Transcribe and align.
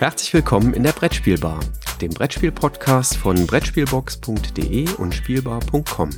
Herzlich 0.00 0.32
willkommen 0.32 0.72
in 0.72 0.82
der 0.82 0.92
Brettspielbar, 0.92 1.60
dem 2.00 2.08
Brettspiel-Podcast 2.08 3.18
von 3.18 3.46
Brettspielbox.de 3.46 4.94
und 4.94 5.14
Spielbar.com. 5.14 6.08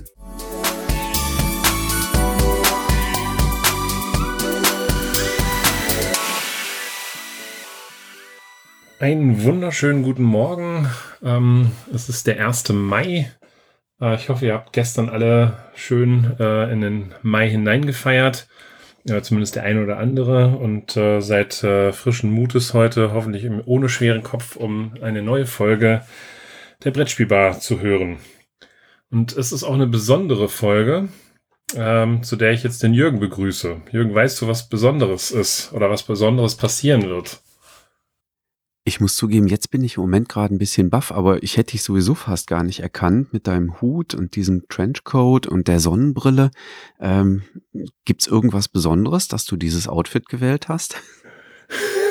Einen 9.01 9.43
wunderschönen 9.43 10.05
guten 10.05 10.23
Morgen. 10.23 10.89
Ähm, 11.25 11.73
es 11.93 12.09
ist 12.09 12.29
der 12.29 12.47
1. 12.47 12.69
Mai. 12.69 13.33
Äh, 14.01 14.15
ich 14.15 14.29
hoffe, 14.29 14.47
ihr 14.47 14.55
habt 14.55 14.73
gestern 14.73 15.09
alle 15.09 15.57
schön 15.75 16.37
äh, 16.39 16.73
in 16.73 16.83
den 16.83 17.15
Mai 17.23 17.51
hineingefeiert 17.51 18.47
ja, 19.05 19.23
zumindest 19.23 19.57
der 19.57 19.65
eine 19.65 19.83
oder 19.83 19.99
andere 19.99 20.57
und 20.57 20.97
äh, 20.97 21.21
seid 21.21 21.63
äh, 21.65 21.93
frischen 21.93 22.31
Mutes 22.31 22.75
heute, 22.75 23.13
hoffentlich 23.13 23.45
im, 23.45 23.63
ohne 23.65 23.89
schweren 23.89 24.23
Kopf, 24.23 24.57
um 24.57 24.95
eine 25.01 25.23
neue 25.23 25.47
Folge 25.47 26.03
der 26.85 26.91
Brettspielbar 26.91 27.61
zu 27.61 27.81
hören. 27.81 28.19
Und 29.11 29.37
es 29.37 29.53
ist 29.53 29.65
auch 29.65 29.75
eine 29.75 29.87
besondere 29.87 30.49
Folge, 30.49 31.09
ähm, 31.75 32.23
zu 32.23 32.37
der 32.37 32.53
ich 32.53 32.63
jetzt 32.63 32.83
den 32.83 32.95
Jürgen 32.95 33.21
begrüße. 33.21 33.83
Jürgen, 33.91 34.15
weißt 34.15 34.41
du, 34.41 34.49
was 34.49 34.69
Besonderes 34.69 35.31
ist 35.31 35.73
oder 35.73 35.91
was 35.91 36.03
Besonderes 36.03 36.57
passieren 36.57 37.03
wird? 37.03 37.41
Ich 38.85 39.01
muss 39.01 39.15
zugeben, 39.15 39.47
jetzt 39.47 39.71
bin 39.71 39.85
ich 39.85 39.97
im 39.97 40.03
Moment 40.03 40.29
gerade 40.29 40.53
ein 40.53 40.59
bisschen 40.59 40.91
baff, 40.91 41.13
aber 41.13 41.43
ich 41.45 41.57
hätte 41.57 41.73
dich 41.73 41.85
sowieso 41.85 42.17
fast 42.17 42.49
gar 42.49 42.65
nicht 42.65 42.81
erkannt 42.81 43.33
mit 43.33 43.47
deinem 43.47 43.81
Hut 43.81 44.13
und 44.13 44.35
diesem 44.35 44.67
Trenchcoat 44.69 45.47
und 45.47 45.69
der 45.69 45.79
Sonnenbrille. 45.79 46.51
Ähm, 47.01 47.45
Gibt 48.05 48.23
es 48.23 48.27
irgendwas 48.27 48.69
Besonderes, 48.69 49.29
dass 49.29 49.45
du 49.45 49.57
dieses 49.57 49.87
Outfit 49.87 50.29
gewählt 50.29 50.69
hast? 50.69 50.97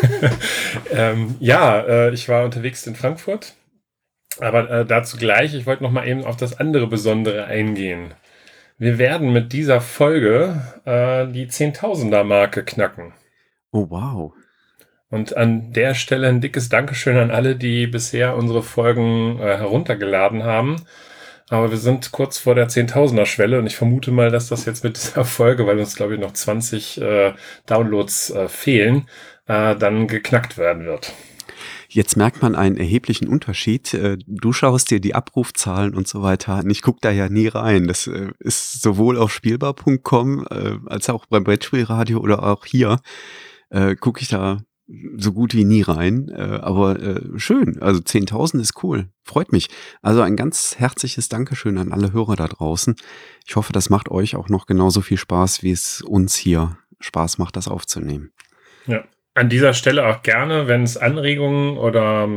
ähm, 0.91 1.35
ja, 1.41 1.81
äh, 1.81 2.13
ich 2.13 2.29
war 2.29 2.45
unterwegs 2.45 2.87
in 2.87 2.95
Frankfurt, 2.95 3.53
aber 4.39 4.69
äh, 4.69 4.85
dazu 4.85 5.17
gleich. 5.17 5.53
Ich 5.53 5.65
wollte 5.65 5.83
noch 5.83 5.91
mal 5.91 6.07
eben 6.07 6.23
auf 6.23 6.37
das 6.37 6.57
andere 6.57 6.87
Besondere 6.87 7.45
eingehen. 7.45 8.13
Wir 8.77 8.97
werden 8.97 9.33
mit 9.33 9.51
dieser 9.51 9.81
Folge 9.81 10.61
äh, 10.85 11.27
die 11.27 11.49
Zehntausender-Marke 11.49 12.63
knacken. 12.63 13.13
Oh 13.73 13.87
wow. 13.89 14.33
Und 15.11 15.35
an 15.35 15.73
der 15.73 15.93
Stelle 15.93 16.29
ein 16.29 16.41
dickes 16.41 16.69
Dankeschön 16.69 17.17
an 17.17 17.31
alle, 17.31 17.55
die 17.57 17.85
bisher 17.85 18.35
unsere 18.35 18.63
Folgen 18.63 19.39
äh, 19.39 19.57
heruntergeladen 19.57 20.43
haben. 20.43 20.77
Aber 21.49 21.69
wir 21.69 21.77
sind 21.77 22.13
kurz 22.13 22.37
vor 22.37 22.55
der 22.55 22.69
Zehntausender-Schwelle 22.69 23.59
und 23.59 23.67
ich 23.67 23.75
vermute 23.75 24.11
mal, 24.11 24.31
dass 24.31 24.47
das 24.47 24.65
jetzt 24.65 24.85
mit 24.85 24.95
dieser 24.95 25.25
Folge, 25.25 25.67
weil 25.67 25.77
uns 25.79 25.97
glaube 25.97 26.15
ich 26.15 26.19
noch 26.19 26.31
20 26.31 27.01
äh, 27.01 27.33
Downloads 27.65 28.29
äh, 28.29 28.47
fehlen, 28.47 29.09
äh, 29.47 29.75
dann 29.75 30.07
geknackt 30.07 30.57
werden 30.57 30.85
wird. 30.85 31.13
Jetzt 31.89 32.15
merkt 32.15 32.41
man 32.41 32.55
einen 32.55 32.77
erheblichen 32.77 33.27
Unterschied. 33.27 33.93
Äh, 33.93 34.17
du 34.25 34.53
schaust 34.53 34.91
dir 34.91 35.01
die 35.01 35.13
Abrufzahlen 35.13 35.93
und 35.93 36.07
so 36.07 36.23
weiter 36.23 36.53
an. 36.53 36.69
Ich 36.69 36.81
gucke 36.81 36.99
da 37.01 37.11
ja 37.11 37.27
nie 37.27 37.49
rein. 37.49 37.85
Das 37.89 38.07
äh, 38.07 38.29
ist 38.39 38.81
sowohl 38.81 39.17
auf 39.17 39.33
spielbar.com 39.33 40.47
äh, 40.49 40.77
als 40.85 41.09
auch 41.09 41.25
beim 41.25 41.43
Brettspielradio 41.43 42.19
oder 42.19 42.43
auch 42.43 42.65
hier 42.65 42.97
gucke 44.01 44.19
ich 44.19 44.27
da 44.27 44.57
so 44.87 45.31
gut 45.31 45.53
wie 45.53 45.63
nie 45.63 45.81
rein, 45.81 46.29
äh, 46.29 46.59
aber 46.61 46.99
äh, 46.99 47.21
schön. 47.37 47.81
Also 47.81 48.01
10.000 48.01 48.59
ist 48.59 48.83
cool, 48.83 49.09
freut 49.23 49.51
mich. 49.51 49.69
Also 50.01 50.21
ein 50.21 50.35
ganz 50.35 50.75
herzliches 50.77 51.29
Dankeschön 51.29 51.77
an 51.77 51.91
alle 51.91 52.13
Hörer 52.13 52.35
da 52.35 52.47
draußen. 52.47 52.95
Ich 53.45 53.55
hoffe, 53.55 53.73
das 53.73 53.89
macht 53.89 54.09
euch 54.09 54.35
auch 54.35 54.49
noch 54.49 54.65
genauso 54.65 55.01
viel 55.01 55.17
Spaß, 55.17 55.63
wie 55.63 55.71
es 55.71 56.01
uns 56.01 56.35
hier 56.35 56.77
Spaß 56.99 57.37
macht, 57.37 57.55
das 57.55 57.67
aufzunehmen. 57.67 58.31
Ja, 58.87 59.03
an 59.33 59.49
dieser 59.49 59.73
Stelle 59.73 60.05
auch 60.07 60.23
gerne, 60.23 60.67
wenn 60.67 60.83
es 60.83 60.97
Anregungen 60.97 61.77
oder 61.77 62.27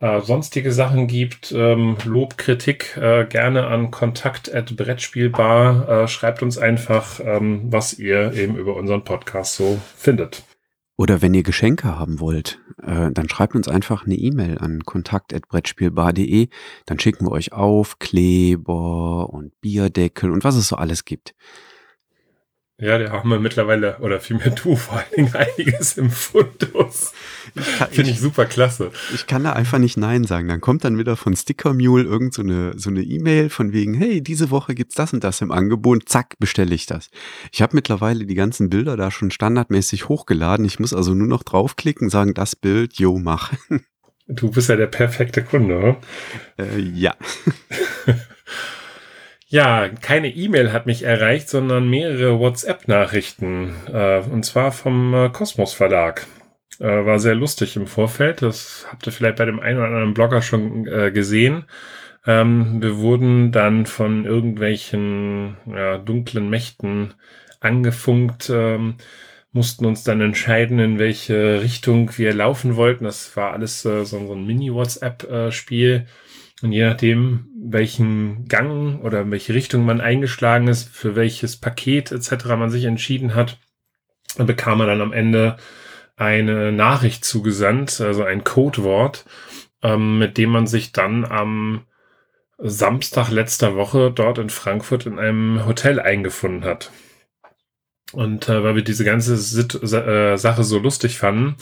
äh, 0.00 0.20
sonstige 0.20 0.72
Sachen 0.72 1.06
gibt, 1.06 1.52
ähm, 1.52 1.96
Lob, 2.04 2.38
Kritik, 2.38 2.96
äh, 2.96 3.24
gerne 3.26 3.66
an 3.66 3.90
kontakt.brettspielbar. 3.90 5.88
Äh, 5.88 6.08
schreibt 6.08 6.42
uns 6.42 6.58
einfach, 6.58 7.20
ähm, 7.20 7.62
was 7.70 7.98
ihr 7.98 8.32
eben 8.32 8.56
über 8.56 8.76
unseren 8.76 9.04
Podcast 9.04 9.56
so 9.56 9.80
findet. 9.96 10.47
Oder 10.98 11.22
wenn 11.22 11.32
ihr 11.32 11.44
Geschenke 11.44 11.96
haben 11.96 12.18
wollt, 12.18 12.60
äh, 12.82 13.12
dann 13.12 13.28
schreibt 13.28 13.54
uns 13.54 13.68
einfach 13.68 14.04
eine 14.04 14.16
E-Mail 14.16 14.58
an 14.58 14.84
kontakt.brettspielbar.de. 14.84 16.48
Dann 16.86 16.98
schicken 16.98 17.24
wir 17.24 17.30
euch 17.30 17.52
Aufkleber 17.52 19.30
und 19.30 19.58
Bierdeckel 19.60 20.32
und 20.32 20.42
was 20.42 20.56
es 20.56 20.66
so 20.66 20.76
alles 20.76 21.04
gibt. 21.04 21.36
Ja, 22.80 22.96
da 22.96 23.10
haben 23.10 23.28
wir 23.28 23.40
mittlerweile, 23.40 23.98
oder 23.98 24.20
vielmehr 24.20 24.50
du 24.50 24.76
vor 24.76 24.98
allen 24.98 25.10
Dingen 25.16 25.34
einiges 25.34 25.98
im 25.98 26.10
Fundus. 26.10 27.12
Finde 27.90 28.12
ich 28.12 28.20
super 28.20 28.46
klasse. 28.46 28.92
Ich 29.12 29.26
kann 29.26 29.42
da 29.42 29.52
einfach 29.52 29.78
nicht 29.78 29.96
Nein 29.96 30.22
sagen. 30.22 30.46
Dann 30.46 30.60
kommt 30.60 30.84
dann 30.84 30.96
wieder 30.96 31.16
von 31.16 31.34
Sticker 31.34 31.74
Mule 31.74 32.04
irgend 32.04 32.34
so 32.34 32.42
eine 32.42 32.78
so 32.78 32.88
eine 32.88 33.02
E-Mail 33.02 33.50
von 33.50 33.72
wegen, 33.72 33.94
hey, 33.94 34.22
diese 34.22 34.52
Woche 34.52 34.76
gibt's 34.76 34.94
das 34.94 35.12
und 35.12 35.24
das 35.24 35.40
im 35.40 35.50
Angebot. 35.50 36.08
Zack, 36.08 36.38
bestelle 36.38 36.72
ich 36.72 36.86
das. 36.86 37.10
Ich 37.50 37.62
habe 37.62 37.74
mittlerweile 37.74 38.26
die 38.26 38.36
ganzen 38.36 38.70
Bilder 38.70 38.96
da 38.96 39.10
schon 39.10 39.32
standardmäßig 39.32 40.08
hochgeladen. 40.08 40.64
Ich 40.64 40.78
muss 40.78 40.94
also 40.94 41.14
nur 41.14 41.26
noch 41.26 41.42
draufklicken, 41.42 42.10
sagen, 42.10 42.32
das 42.32 42.54
Bild, 42.54 42.94
jo, 42.94 43.18
mach. 43.18 43.52
Du 44.28 44.50
bist 44.52 44.68
ja 44.68 44.76
der 44.76 44.86
perfekte 44.86 45.42
Kunde, 45.42 45.78
oder? 45.78 46.00
Äh, 46.58 46.78
ja. 46.78 47.16
Ja, 49.50 49.88
keine 49.88 50.28
E-Mail 50.28 50.72
hat 50.72 50.84
mich 50.84 51.04
erreicht, 51.04 51.48
sondern 51.48 51.88
mehrere 51.88 52.38
WhatsApp-Nachrichten. 52.38 53.74
Äh, 53.90 54.20
und 54.20 54.44
zwar 54.44 54.72
vom 54.72 55.14
äh, 55.14 55.30
Kosmos 55.30 55.72
Verlag. 55.72 56.26
Äh, 56.80 57.06
war 57.06 57.18
sehr 57.18 57.34
lustig 57.34 57.74
im 57.76 57.86
Vorfeld. 57.86 58.42
Das 58.42 58.86
habt 58.90 59.06
ihr 59.06 59.12
vielleicht 59.12 59.36
bei 59.36 59.46
dem 59.46 59.58
einen 59.58 59.78
oder 59.78 59.86
anderen 59.86 60.12
Blogger 60.12 60.42
schon 60.42 60.86
äh, 60.86 61.10
gesehen. 61.10 61.64
Ähm, 62.26 62.82
wir 62.82 62.98
wurden 62.98 63.50
dann 63.50 63.86
von 63.86 64.26
irgendwelchen 64.26 65.56
ja, 65.66 65.96
dunklen 65.96 66.50
Mächten 66.50 67.14
angefunkt, 67.60 68.50
ähm, 68.50 68.96
mussten 69.52 69.86
uns 69.86 70.04
dann 70.04 70.20
entscheiden, 70.20 70.78
in 70.78 70.98
welche 70.98 71.62
Richtung 71.62 72.10
wir 72.18 72.34
laufen 72.34 72.76
wollten. 72.76 73.04
Das 73.04 73.34
war 73.34 73.54
alles 73.54 73.82
äh, 73.86 74.04
so, 74.04 74.26
so 74.26 74.34
ein 74.34 74.46
Mini-WhatsApp-Spiel. 74.46 76.06
Und 76.62 76.72
je 76.72 76.84
nachdem, 76.84 77.46
welchen 77.54 78.46
Gang 78.46 79.00
oder 79.02 79.30
welche 79.30 79.54
Richtung 79.54 79.84
man 79.84 80.00
eingeschlagen 80.00 80.68
ist, 80.68 80.88
für 80.88 81.14
welches 81.14 81.56
Paket 81.56 82.10
etc. 82.10 82.46
man 82.46 82.70
sich 82.70 82.84
entschieden 82.84 83.34
hat, 83.34 83.58
bekam 84.36 84.78
man 84.78 84.88
dann 84.88 85.00
am 85.00 85.12
Ende 85.12 85.56
eine 86.16 86.72
Nachricht 86.72 87.24
zugesandt, 87.24 88.00
also 88.00 88.24
ein 88.24 88.42
Codewort, 88.42 89.24
ähm, 89.82 90.18
mit 90.18 90.36
dem 90.36 90.50
man 90.50 90.66
sich 90.66 90.92
dann 90.92 91.24
am 91.24 91.86
Samstag 92.58 93.30
letzter 93.30 93.76
Woche 93.76 94.10
dort 94.10 94.38
in 94.38 94.50
Frankfurt 94.50 95.06
in 95.06 95.18
einem 95.20 95.64
Hotel 95.64 96.00
eingefunden 96.00 96.64
hat. 96.64 96.90
Und 98.12 98.48
äh, 98.48 98.64
weil 98.64 98.74
wir 98.74 98.82
diese 98.82 99.04
ganze 99.04 99.36
Sit 99.36 99.80
äh, 99.80 100.36
Sache 100.36 100.64
so 100.64 100.78
lustig 100.78 101.18
fanden, 101.18 101.56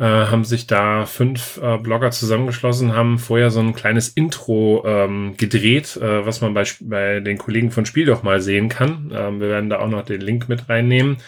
äh, 0.00 0.04
haben 0.04 0.44
sich 0.44 0.66
da 0.66 1.04
fünf 1.04 1.60
äh, 1.62 1.76
Blogger 1.76 2.10
zusammengeschlossen, 2.10 2.94
haben 2.94 3.18
vorher 3.18 3.50
so 3.50 3.60
ein 3.60 3.74
kleines 3.74 4.08
Intro 4.08 4.82
ähm, 4.86 5.36
gedreht, 5.36 5.98
äh, 5.98 6.24
was 6.24 6.40
man 6.40 6.54
bei, 6.54 6.64
bei 6.80 7.20
den 7.20 7.36
Kollegen 7.36 7.70
von 7.70 7.84
Spiel 7.84 8.06
doch 8.06 8.22
mal 8.22 8.40
sehen 8.40 8.70
kann. 8.70 9.12
Ähm, 9.14 9.40
wir 9.40 9.48
werden 9.48 9.68
da 9.68 9.78
auch 9.78 9.88
noch 9.88 10.02
den 10.02 10.22
Link 10.22 10.48
mit 10.48 10.70
reinnehmen. 10.70 11.18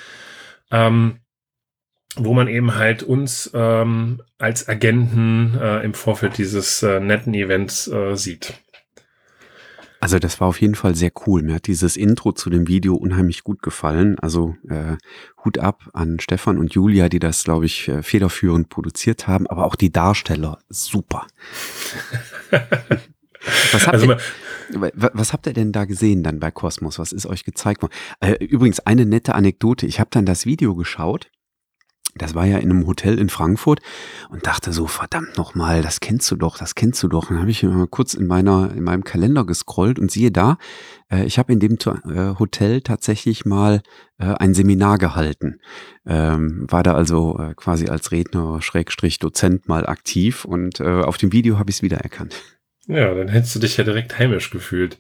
Ähm, 0.71 1.19
wo 2.17 2.33
man 2.35 2.49
eben 2.49 2.75
halt 2.75 3.03
uns 3.03 3.51
ähm, 3.55 4.23
als 4.39 4.69
Agenten 4.69 5.59
äh, 5.61 5.81
im 5.81 5.95
Vorfeld 5.95 6.39
dieses 6.39 6.83
äh, 6.83 7.01
netten 7.01 7.35
Events 7.35 7.89
äh, 7.89 8.17
sieht. 8.17 8.55
Also 10.03 10.19
das 10.19 10.41
war 10.41 10.49
auf 10.49 10.61
jeden 10.61 10.75
Fall 10.75 10.97
sehr 10.97 11.13
cool. 11.29 11.43
Mir 11.43 11.55
hat 11.55 11.69
dieses 11.69 11.97
Intro 11.97 12.33
zu 12.33 12.51
dem 12.51 12.67
Video 12.67 12.97
unheimlich 12.97 13.45
gut 13.45 13.63
gefallen. 13.63 14.19
Also 14.19 14.57
äh, 14.69 14.97
Hut 15.45 15.59
ab 15.59 15.91
an 15.93 16.19
Stefan 16.19 16.59
und 16.59 16.75
Julia, 16.75 17.09
die 17.09 17.21
das, 17.21 17.45
glaube 17.45 17.67
ich, 17.67 17.87
äh, 17.87 18.03
federführend 18.03 18.69
produziert 18.69 19.29
haben, 19.29 19.47
aber 19.47 19.65
auch 19.65 19.77
die 19.77 19.93
Darsteller, 19.93 20.59
super. 20.69 21.29
was, 23.73 23.87
habt 23.87 23.95
also 23.95 24.13
ihr, 24.13 24.91
was 24.95 25.33
habt 25.33 25.47
ihr 25.47 25.53
denn 25.53 25.71
da 25.71 25.85
gesehen 25.85 26.25
dann 26.25 26.41
bei 26.41 26.51
Cosmos? 26.51 26.99
Was 26.99 27.13
ist 27.13 27.27
euch 27.27 27.45
gezeigt 27.45 27.83
worden? 27.83 27.93
Äh, 28.19 28.45
übrigens 28.45 28.81
eine 28.81 29.07
nette 29.07 29.37
Anekdote. 29.37 29.87
Ich 29.87 30.01
habe 30.01 30.11
dann 30.11 30.27
das 30.27 30.47
Video 30.47 30.75
geschaut 30.75 31.31
das 32.15 32.35
war 32.35 32.45
ja 32.45 32.59
in 32.59 32.71
einem 32.71 32.87
Hotel 32.87 33.19
in 33.19 33.29
Frankfurt 33.29 33.81
und 34.29 34.47
dachte 34.47 34.73
so, 34.73 34.87
verdammt 34.87 35.39
nochmal, 35.39 35.83
das 35.83 36.01
kennst 36.01 36.31
du 36.31 36.37
doch, 36.37 36.59
das 36.59 36.75
kennst 36.75 37.03
du 37.03 37.09
doch. 37.09 37.29
dann 37.29 37.41
habe 37.41 37.51
ich 37.51 37.63
mal 37.63 37.87
kurz 37.87 38.15
in 38.15 38.27
meiner, 38.27 38.73
in 38.73 38.83
meinem 38.83 39.05
Kalender 39.05 39.47
gescrollt 39.47 39.99
und 39.99 40.11
siehe 40.11 40.31
da, 40.31 40.59
äh, 41.11 41.25
ich 41.25 41.39
habe 41.39 41.53
in 41.53 41.61
dem 41.61 41.79
äh, 42.07 42.39
Hotel 42.39 42.83
tatsächlich 42.83 43.45
mal 43.45 43.83
äh, 44.19 44.27
ein 44.27 44.55
Seminar 44.55 44.99
gehalten. 44.99 45.61
Ähm, 46.07 46.67
war 46.69 46.83
da 46.83 46.95
also 46.95 47.39
äh, 47.39 47.55
quasi 47.55 47.89
als 47.89 48.13
Redner, 48.13 48.61
Schrägstrich, 48.61 49.19
Dozent 49.19 49.69
mal 49.69 49.87
aktiv 49.87 50.45
und 50.45 50.81
äh, 50.81 51.03
auf 51.03 51.17
dem 51.17 51.33
Video 51.33 51.59
habe 51.59 51.71
ich 51.71 51.77
es 51.77 51.83
wiedererkannt. 51.83 52.35
Ja, 52.89 53.15
dann 53.15 53.29
hättest 53.29 53.55
du 53.55 53.61
dich 53.61 53.77
ja 53.77 53.85
direkt 53.85 54.19
heimisch 54.19 54.51
gefühlt. 54.51 54.99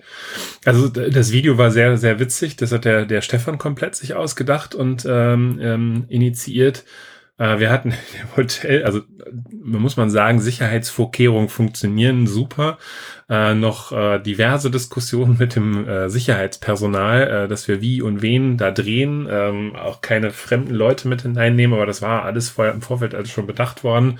Also 0.64 0.88
das 0.88 1.32
Video 1.32 1.58
war 1.58 1.72
sehr, 1.72 1.96
sehr 1.96 2.20
witzig. 2.20 2.56
Das 2.56 2.70
hat 2.70 2.84
der, 2.84 3.06
der 3.06 3.22
Stefan 3.22 3.58
komplett 3.58 3.96
sich 3.96 4.14
ausgedacht 4.14 4.74
und 4.74 5.04
ähm, 5.08 5.58
ähm, 5.60 6.04
initiiert. 6.08 6.84
Äh, 7.38 7.58
wir 7.58 7.70
hatten 7.70 7.90
im 8.22 8.36
Hotel, 8.36 8.84
also 8.84 9.00
muss 9.50 9.96
man 9.96 10.10
sagen, 10.10 10.40
Sicherheitsvorkehrungen 10.40 11.48
funktionieren 11.48 12.28
super. 12.28 12.78
Äh, 13.32 13.54
noch 13.54 13.92
äh, 13.92 14.18
diverse 14.18 14.70
Diskussionen 14.70 15.38
mit 15.38 15.56
dem 15.56 15.88
äh, 15.88 16.10
Sicherheitspersonal, 16.10 17.44
äh, 17.44 17.48
dass 17.48 17.66
wir 17.66 17.80
wie 17.80 18.02
und 18.02 18.20
wen 18.20 18.58
da 18.58 18.70
drehen, 18.70 19.26
ähm, 19.30 19.74
auch 19.74 20.02
keine 20.02 20.32
fremden 20.32 20.74
Leute 20.74 21.08
mit 21.08 21.22
hineinnehmen, 21.22 21.74
aber 21.74 21.86
das 21.86 22.02
war 22.02 22.26
alles 22.26 22.50
vorher 22.50 22.74
im 22.74 22.82
Vorfeld 22.82 23.14
alles 23.14 23.30
schon 23.30 23.46
bedacht 23.46 23.84
worden. 23.84 24.18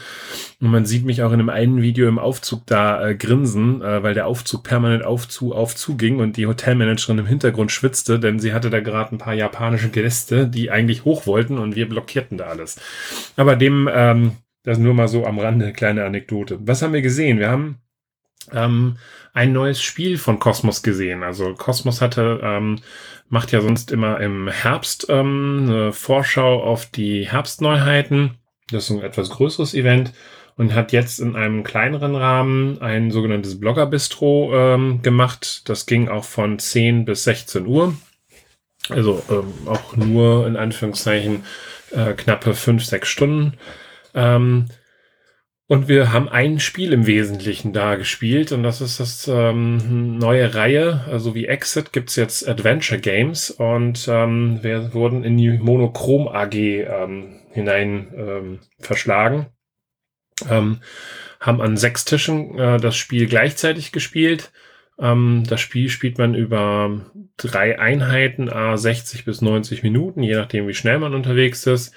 Und 0.62 0.70
man 0.70 0.86
sieht 0.86 1.04
mich 1.04 1.22
auch 1.22 1.30
in 1.30 1.40
einem 1.40 1.50
einen 1.50 1.82
Video 1.82 2.08
im 2.08 2.18
Aufzug 2.18 2.64
da 2.64 3.06
äh, 3.06 3.14
grinsen, 3.14 3.82
äh, 3.82 4.02
weil 4.02 4.14
der 4.14 4.26
Aufzug 4.26 4.62
permanent 4.62 5.04
auf 5.04 5.28
zu, 5.28 5.54
auf 5.54 5.76
zu 5.76 5.98
ging 5.98 6.18
und 6.18 6.38
die 6.38 6.46
Hotelmanagerin 6.46 7.18
im 7.18 7.26
Hintergrund 7.26 7.70
schwitzte, 7.70 8.18
denn 8.18 8.38
sie 8.38 8.54
hatte 8.54 8.70
da 8.70 8.80
gerade 8.80 9.14
ein 9.14 9.18
paar 9.18 9.34
japanische 9.34 9.90
Gäste, 9.90 10.48
die 10.48 10.70
eigentlich 10.70 11.04
hoch 11.04 11.26
wollten 11.26 11.58
und 11.58 11.76
wir 11.76 11.86
blockierten 11.86 12.38
da 12.38 12.46
alles. 12.46 12.80
Aber 13.36 13.56
dem, 13.56 13.90
ähm, 13.92 14.32
das 14.62 14.78
nur 14.78 14.94
mal 14.94 15.08
so 15.08 15.26
am 15.26 15.38
Rande, 15.38 15.74
kleine 15.74 16.06
Anekdote. 16.06 16.60
Was 16.62 16.80
haben 16.80 16.94
wir 16.94 17.02
gesehen? 17.02 17.38
Wir 17.38 17.50
haben 17.50 17.81
ähm, 18.52 18.96
ein 19.32 19.52
neues 19.52 19.82
Spiel 19.82 20.18
von 20.18 20.38
Cosmos 20.38 20.82
gesehen. 20.82 21.22
Also 21.22 21.54
Cosmos 21.54 22.00
hatte, 22.00 22.40
ähm, 22.42 22.80
macht 23.28 23.52
ja 23.52 23.60
sonst 23.60 23.90
immer 23.90 24.20
im 24.20 24.48
Herbst 24.48 25.06
ähm, 25.08 25.66
eine 25.68 25.92
Vorschau 25.92 26.62
auf 26.62 26.86
die 26.86 27.28
Herbstneuheiten. 27.28 28.38
Das 28.70 28.84
ist 28.84 28.90
ein 28.90 29.02
etwas 29.02 29.30
größeres 29.30 29.74
Event 29.74 30.12
und 30.56 30.74
hat 30.74 30.92
jetzt 30.92 31.18
in 31.18 31.34
einem 31.34 31.62
kleineren 31.62 32.14
Rahmen 32.14 32.80
ein 32.82 33.10
sogenanntes 33.10 33.58
Blogger-Bistro 33.58 34.52
ähm, 34.54 35.02
gemacht. 35.02 35.68
Das 35.68 35.86
ging 35.86 36.08
auch 36.08 36.24
von 36.24 36.58
10 36.58 37.04
bis 37.04 37.24
16 37.24 37.66
Uhr. 37.66 37.94
Also 38.88 39.22
ähm, 39.30 39.52
auch 39.66 39.96
nur 39.96 40.46
in 40.46 40.56
Anführungszeichen 40.56 41.44
äh, 41.90 42.12
knappe 42.12 42.54
5, 42.54 42.84
6 42.84 43.08
Stunden. 43.08 43.54
Ähm, 44.14 44.66
und 45.72 45.88
wir 45.88 46.12
haben 46.12 46.28
ein 46.28 46.60
Spiel 46.60 46.92
im 46.92 47.06
Wesentlichen 47.06 47.72
da 47.72 47.94
gespielt 47.94 48.52
und 48.52 48.62
das 48.62 48.82
ist 48.82 49.00
das 49.00 49.26
ähm, 49.26 50.19
neue 50.19 50.54
Reihe. 50.54 51.06
Also 51.10 51.34
wie 51.34 51.46
Exit 51.46 51.94
gibt's 51.94 52.14
jetzt 52.16 52.46
Adventure 52.46 53.00
Games 53.00 53.50
und 53.50 54.06
ähm, 54.06 54.58
wir 54.62 54.92
wurden 54.92 55.24
in 55.24 55.38
die 55.38 55.48
Monochrom 55.48 56.28
AG 56.28 56.52
ähm, 56.52 57.40
hinein 57.52 58.12
ähm, 58.14 58.58
verschlagen. 58.80 59.46
Ähm, 60.50 60.82
haben 61.40 61.62
an 61.62 61.78
sechs 61.78 62.04
Tischen 62.04 62.58
äh, 62.58 62.76
das 62.76 62.94
Spiel 62.94 63.26
gleichzeitig 63.26 63.92
gespielt. 63.92 64.52
Ähm, 65.02 65.43
das 65.46 65.60
Spiel 65.60 65.88
spielt 65.90 66.16
man 66.19 66.34
über 66.34 67.02
drei 67.37 67.78
Einheiten, 67.78 68.49
a 68.49 68.76
60 68.76 69.25
bis 69.25 69.43
90 69.43 69.82
Minuten, 69.82 70.22
je 70.22 70.37
nachdem 70.37 70.69
wie 70.69 70.75
schnell 70.75 70.99
man 70.99 71.14
unterwegs 71.14 71.66
ist. 71.66 71.93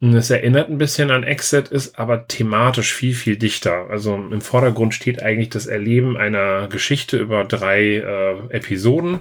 Es 0.00 0.30
erinnert 0.30 0.68
ein 0.68 0.78
bisschen 0.78 1.10
an 1.10 1.22
Exit, 1.24 1.68
ist 1.68 1.98
aber 1.98 2.26
thematisch 2.28 2.92
viel, 2.92 3.14
viel 3.14 3.36
dichter. 3.36 3.88
Also 3.90 4.14
im 4.14 4.40
Vordergrund 4.40 4.94
steht 4.94 5.22
eigentlich 5.22 5.48
das 5.48 5.66
Erleben 5.66 6.16
einer 6.16 6.68
Geschichte 6.68 7.16
über 7.16 7.44
drei 7.44 7.96
äh, 7.96 8.38
Episoden. 8.50 9.20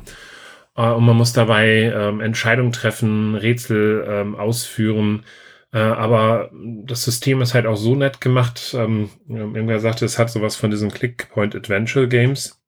Äh, 0.75 0.89
und 0.89 1.05
man 1.05 1.15
muss 1.15 1.33
dabei 1.33 1.93
ähm, 1.95 2.21
Entscheidungen 2.21 2.71
treffen, 2.71 3.35
Rätsel 3.35 4.05
ähm, 4.07 4.35
ausführen. 4.35 5.23
Äh, 5.71 5.79
aber 5.79 6.51
das 6.85 7.03
System 7.03 7.41
ist 7.41 7.53
halt 7.53 7.65
auch 7.65 7.77
so 7.77 7.95
nett 7.95 8.19
gemacht. 8.19 8.75
Ähm, 8.77 9.09
irgendwer 9.29 9.79
sagte, 9.79 10.05
es 10.05 10.19
hat 10.19 10.29
sowas 10.31 10.55
von 10.55 10.69
diesen 10.71 10.91
Click-Point-Adventure 10.91 12.07
Games. 12.07 12.62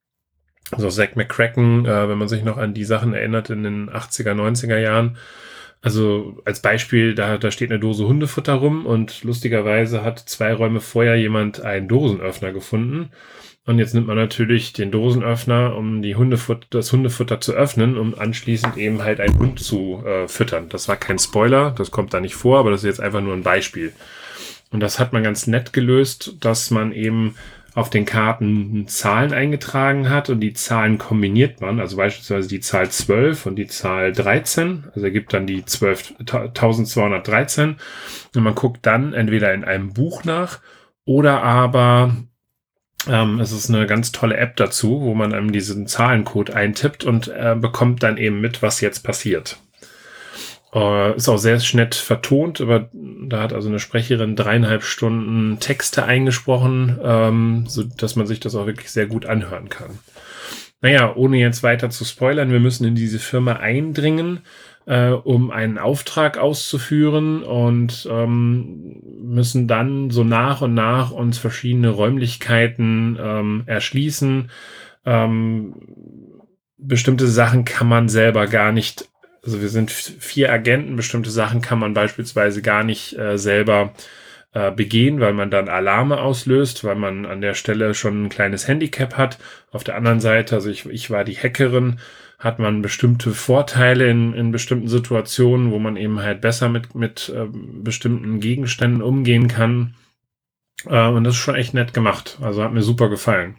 Also 0.72 0.90
Zack 0.90 1.16
McCracken, 1.16 1.86
äh, 1.86 2.10
wenn 2.10 2.18
man 2.18 2.28
sich 2.28 2.44
noch 2.44 2.58
an 2.58 2.74
die 2.74 2.86
Sachen 2.86 3.14
erinnert 3.14 3.50
in 3.50 3.64
den 3.64 3.90
80er, 3.90 4.34
90er 4.34 4.78
Jahren 4.78 5.18
also 5.86 6.42
als 6.46 6.62
Beispiel, 6.62 7.14
da, 7.14 7.38
da 7.38 7.52
steht 7.52 7.70
eine 7.70 7.80
Dose 7.80 8.08
Hundefutter 8.08 8.54
rum 8.54 8.88
und 8.88 9.24
lustigerweise 9.24 10.04
hat 10.04 10.18
zwei 10.18 10.52
Räume 10.52 10.82
vorher 10.82 11.16
jemand 11.16 11.62
einen 11.62 11.88
Dosenöffner 11.88 12.54
gefunden. 12.54 13.12
Und 13.68 13.78
jetzt 13.78 13.94
nimmt 13.94 14.08
man 14.08 14.16
natürlich 14.16 14.74
den 14.74 14.90
Dosenöffner, 14.90 15.76
um 15.76 16.02
die 16.02 16.16
Hundefutter, 16.16 16.66
das 16.72 16.92
Hundefutter 16.92 17.40
zu 17.40 17.54
öffnen, 17.54 18.00
um 18.00 18.18
anschließend 18.18 18.78
eben 18.78 19.04
halt 19.04 19.20
einen 19.20 19.38
Hund 19.38 19.60
zu 19.60 20.04
äh, 20.04 20.28
füttern. 20.28 20.70
Das 20.70 20.88
war 20.88 20.96
kein 20.96 21.20
Spoiler, 21.20 21.70
das 21.70 21.92
kommt 21.92 22.16
da 22.16 22.20
nicht 22.20 22.34
vor, 22.34 22.58
aber 22.58 22.72
das 22.72 22.82
ist 22.82 22.88
jetzt 22.88 23.02
einfach 23.02 23.22
nur 23.22 23.34
ein 23.34 23.44
Beispiel. 23.44 23.94
Und 24.72 24.80
das 24.80 25.00
hat 25.00 25.14
man 25.14 25.22
ganz 25.22 25.46
nett 25.46 25.72
gelöst, 25.72 26.34
dass 26.40 26.72
man 26.72 26.94
eben 26.94 27.36
auf 27.76 27.90
den 27.90 28.06
Karten 28.06 28.88
Zahlen 28.88 29.34
eingetragen 29.34 30.10
hat 30.10 30.30
und 30.30 30.40
die 30.40 30.54
Zahlen 30.54 30.98
kombiniert 30.98 31.60
man, 31.60 31.82
also 31.82 31.98
beispielsweise 31.98 32.48
die 32.48 32.62
Zahl 32.62 32.90
12 32.90 33.46
und 33.46 33.58
die 33.58 33.68
Zahl 33.68 34.14
13, 34.14 34.86
also 34.96 35.06
ergibt 35.06 35.34
dann 35.34 35.46
die 35.46 35.66
12, 35.66 36.16
1213 36.20 37.76
und 38.34 38.44
man 38.44 38.56
guckt 38.56 38.86
dann 38.86 39.14
entweder 39.14 39.54
in 39.54 39.66
einem 39.66 39.94
Buch 39.94 40.24
nach 40.24 40.62
oder 41.04 41.44
aber 41.44 42.16
ähm, 43.08 43.42
es 43.42 43.52
ist 43.52 43.70
eine 43.70 43.86
ganz 43.88 44.14
tolle 44.14 44.38
App 44.38 44.56
dazu, 44.56 45.02
wo 45.02 45.14
man 45.14 45.34
einem 45.34 45.52
diesen 45.52 45.86
Zahlencode 45.86 46.52
eintippt 46.52 47.04
und 47.04 47.28
äh, 47.28 47.58
bekommt 47.60 48.04
dann 48.04 48.18
eben 48.18 48.40
mit, 48.40 48.62
was 48.62 48.80
jetzt 48.80 49.04
passiert. 49.04 49.60
Äh, 50.76 51.16
ist 51.16 51.30
auch 51.30 51.38
sehr 51.38 51.60
nett 51.74 51.96
vertont, 51.96 52.60
aber 52.60 52.90
da 52.92 53.42
hat 53.42 53.54
also 53.54 53.70
eine 53.70 53.80
Sprecherin 53.80 54.36
dreieinhalb 54.36 54.84
Stunden 54.84 55.58
Texte 55.62 56.04
eingesprochen, 56.04 57.00
ähm, 57.02 57.64
so 57.66 57.84
dass 57.84 58.18
man 58.18 58.28
sich 58.28 58.42
das 58.42 58.56
auch 58.56 58.66
wirklich 58.66 58.92
sehr 58.92 59.08
gut 59.08 59.26
anhören 59.26 59.70
kann. 59.70 60.00
Naja, 60.82 61.16
ohne 61.16 61.38
jetzt 61.38 61.64
weiter 61.64 61.90
zu 61.90 62.04
spoilern, 62.04 62.52
wir 62.52 62.60
müssen 62.60 62.86
in 62.86 62.94
diese 62.94 63.20
Firma 63.20 63.54
eindringen, 63.54 64.42
äh, 64.86 65.12
um 65.12 65.50
einen 65.50 65.78
Auftrag 65.78 66.38
auszuführen 66.38 67.42
und 67.44 68.06
ähm, 68.12 69.02
müssen 69.22 69.70
dann 69.70 70.12
so 70.12 70.26
nach 70.26 70.60
und 70.60 70.74
nach 70.74 71.12
uns 71.12 71.38
verschiedene 71.38 71.90
Räumlichkeiten 71.90 73.18
ähm, 73.18 73.64
erschließen. 73.66 74.52
Ähm, 75.06 75.74
bestimmte 76.78 77.28
Sachen 77.28 77.64
kann 77.64 77.88
man 77.88 78.10
selber 78.10 78.48
gar 78.48 78.74
nicht 78.74 79.10
also 79.46 79.62
wir 79.62 79.70
sind 79.70 79.92
vier 79.92 80.52
Agenten, 80.52 80.96
bestimmte 80.96 81.30
Sachen 81.30 81.62
kann 81.62 81.80
man 81.80 81.94
beispielsweise 81.94 82.62
gar 82.62 82.84
nicht 82.84 83.18
äh, 83.18 83.38
selber 83.38 83.94
äh, 84.54 84.72
begehen, 84.72 85.20
weil 85.20 85.34
man 85.34 85.52
dann 85.52 85.70
Alarme 85.70 86.20
auslöst, 86.20 86.84
weil 86.84 86.96
man 86.96 87.26
an 87.26 87.42
der 87.42 87.54
Stelle 87.54 87.94
schon 87.94 88.26
ein 88.26 88.30
kleines 88.30 88.68
Handicap 88.68 89.18
hat. 89.18 89.38
Auf 89.72 89.84
der 89.84 89.96
anderen 89.96 90.20
Seite, 90.20 90.56
also 90.56 90.70
ich, 90.70 90.86
ich 90.88 91.12
war 91.12 91.24
die 91.24 91.38
Hackerin, 91.38 92.00
hat 92.40 92.60
man 92.60 92.82
bestimmte 92.82 93.32
Vorteile 93.32 94.10
in, 94.10 94.34
in 94.34 94.52
bestimmten 94.52 94.88
Situationen, 94.88 95.72
wo 95.72 95.80
man 95.80 95.96
eben 95.96 96.22
halt 96.22 96.42
besser 96.42 96.70
mit, 96.70 96.96
mit 96.96 97.30
äh, 97.36 97.48
bestimmten 97.52 98.40
Gegenständen 98.40 99.02
umgehen 99.02 99.48
kann. 99.48 99.96
Äh, 100.86 101.08
und 101.08 101.24
das 101.24 101.36
ist 101.36 101.42
schon 101.42 101.56
echt 101.56 101.74
nett 101.74 101.94
gemacht. 101.94 102.38
Also 102.42 102.64
hat 102.64 102.74
mir 102.74 102.82
super 102.82 103.10
gefallen. 103.10 103.56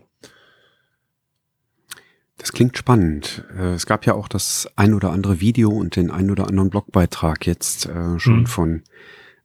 Das 2.38 2.52
klingt 2.52 2.76
spannend. 2.76 3.44
Äh, 3.56 3.74
es 3.74 3.86
gab 3.86 4.06
ja 4.06 4.14
auch 4.14 4.28
das 4.28 4.68
ein 4.76 4.94
oder 4.94 5.10
andere 5.10 5.40
Video 5.40 5.70
und 5.70 5.96
den 5.96 6.10
ein 6.10 6.30
oder 6.30 6.48
anderen 6.48 6.70
Blogbeitrag 6.70 7.46
jetzt 7.46 7.86
äh, 7.86 8.18
schon 8.18 8.40
mhm. 8.40 8.46
von 8.46 8.82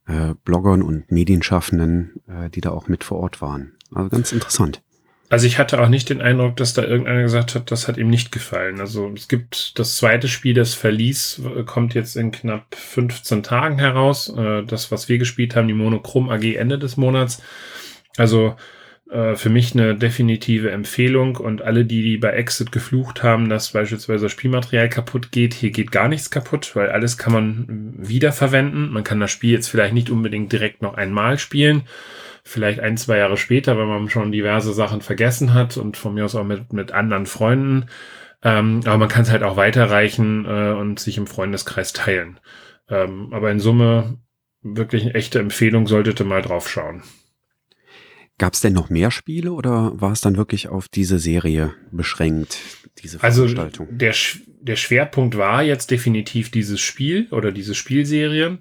äh, 0.06 0.34
Bloggern 0.44 0.82
und 0.82 1.10
Medienschaffenden, 1.10 2.20
äh, 2.28 2.50
die 2.50 2.60
da 2.60 2.70
auch 2.70 2.88
mit 2.88 3.04
vor 3.04 3.18
Ort 3.18 3.40
waren. 3.40 3.72
Also 3.94 4.10
ganz 4.10 4.32
interessant. 4.32 4.82
Also 5.30 5.46
ich 5.46 5.58
hatte 5.58 5.80
auch 5.80 5.88
nicht 5.88 6.10
den 6.10 6.20
Eindruck, 6.20 6.56
dass 6.56 6.74
da 6.74 6.82
irgendeiner 6.82 7.22
gesagt 7.22 7.54
hat, 7.54 7.70
das 7.70 7.88
hat 7.88 7.96
ihm 7.96 8.10
nicht 8.10 8.32
gefallen. 8.32 8.80
Also 8.80 9.10
es 9.16 9.28
gibt 9.28 9.78
das 9.78 9.96
zweite 9.96 10.28
Spiel, 10.28 10.52
das 10.52 10.74
Verlies, 10.74 11.40
kommt 11.64 11.94
jetzt 11.94 12.16
in 12.16 12.32
knapp 12.32 12.74
15 12.74 13.42
Tagen 13.42 13.78
heraus. 13.78 14.30
Das, 14.66 14.92
was 14.92 15.08
wir 15.08 15.16
gespielt 15.16 15.56
haben, 15.56 15.68
die 15.68 15.72
Monochrom 15.72 16.28
AG 16.28 16.54
Ende 16.56 16.78
des 16.78 16.98
Monats. 16.98 17.42
Also 18.18 18.56
äh, 19.12 19.36
für 19.36 19.50
mich 19.50 19.74
eine 19.74 19.94
definitive 19.94 20.70
Empfehlung 20.70 21.36
und 21.36 21.60
alle, 21.60 21.84
die, 21.84 22.02
die 22.02 22.16
bei 22.16 22.30
Exit 22.30 22.72
geflucht 22.72 23.22
haben, 23.22 23.50
dass 23.50 23.72
beispielsweise 23.72 24.30
Spielmaterial 24.30 24.88
kaputt 24.88 25.30
geht, 25.32 25.52
hier 25.52 25.70
geht 25.70 25.92
gar 25.92 26.08
nichts 26.08 26.30
kaputt, 26.30 26.74
weil 26.74 26.90
alles 26.90 27.18
kann 27.18 27.34
man 27.34 27.94
wiederverwenden. 27.98 28.90
Man 28.90 29.04
kann 29.04 29.20
das 29.20 29.30
Spiel 29.30 29.52
jetzt 29.52 29.68
vielleicht 29.68 29.92
nicht 29.92 30.08
unbedingt 30.08 30.50
direkt 30.50 30.80
noch 30.80 30.94
einmal 30.94 31.38
spielen, 31.38 31.82
vielleicht 32.42 32.80
ein, 32.80 32.96
zwei 32.96 33.18
Jahre 33.18 33.36
später, 33.36 33.76
wenn 33.76 33.86
man 33.86 34.08
schon 34.08 34.32
diverse 34.32 34.72
Sachen 34.72 35.02
vergessen 35.02 35.52
hat 35.52 35.76
und 35.76 35.98
von 35.98 36.14
mir 36.14 36.24
aus 36.24 36.34
auch 36.34 36.44
mit, 36.44 36.72
mit 36.72 36.92
anderen 36.92 37.26
Freunden. 37.26 37.86
Ähm, 38.42 38.80
aber 38.86 38.98
man 38.98 39.08
kann 39.08 39.22
es 39.22 39.30
halt 39.30 39.42
auch 39.42 39.56
weiterreichen 39.56 40.46
äh, 40.46 40.72
und 40.72 40.98
sich 41.00 41.18
im 41.18 41.26
Freundeskreis 41.26 41.92
teilen. 41.92 42.40
Ähm, 42.88 43.28
aber 43.32 43.50
in 43.50 43.60
Summe 43.60 44.18
wirklich 44.62 45.02
eine 45.02 45.14
echte 45.14 45.38
Empfehlung, 45.38 45.86
solltete 45.86 46.24
mal 46.24 46.40
drauf 46.40 46.68
schauen. 46.68 47.02
Gab 48.38 48.54
es 48.54 48.60
denn 48.60 48.72
noch 48.72 48.90
mehr 48.90 49.10
Spiele 49.10 49.52
oder 49.52 49.92
war 50.00 50.12
es 50.12 50.20
dann 50.20 50.36
wirklich 50.36 50.68
auf 50.68 50.88
diese 50.88 51.18
Serie 51.18 51.74
beschränkt, 51.90 52.58
diese 53.02 53.22
also 53.22 53.42
Veranstaltung? 53.42 53.86
Also 53.86 53.98
der, 53.98 54.14
der 54.60 54.76
Schwerpunkt 54.76 55.36
war 55.36 55.62
jetzt 55.62 55.90
definitiv 55.90 56.50
dieses 56.50 56.80
Spiel 56.80 57.28
oder 57.30 57.52
diese 57.52 57.74
Spielserie. 57.74 58.58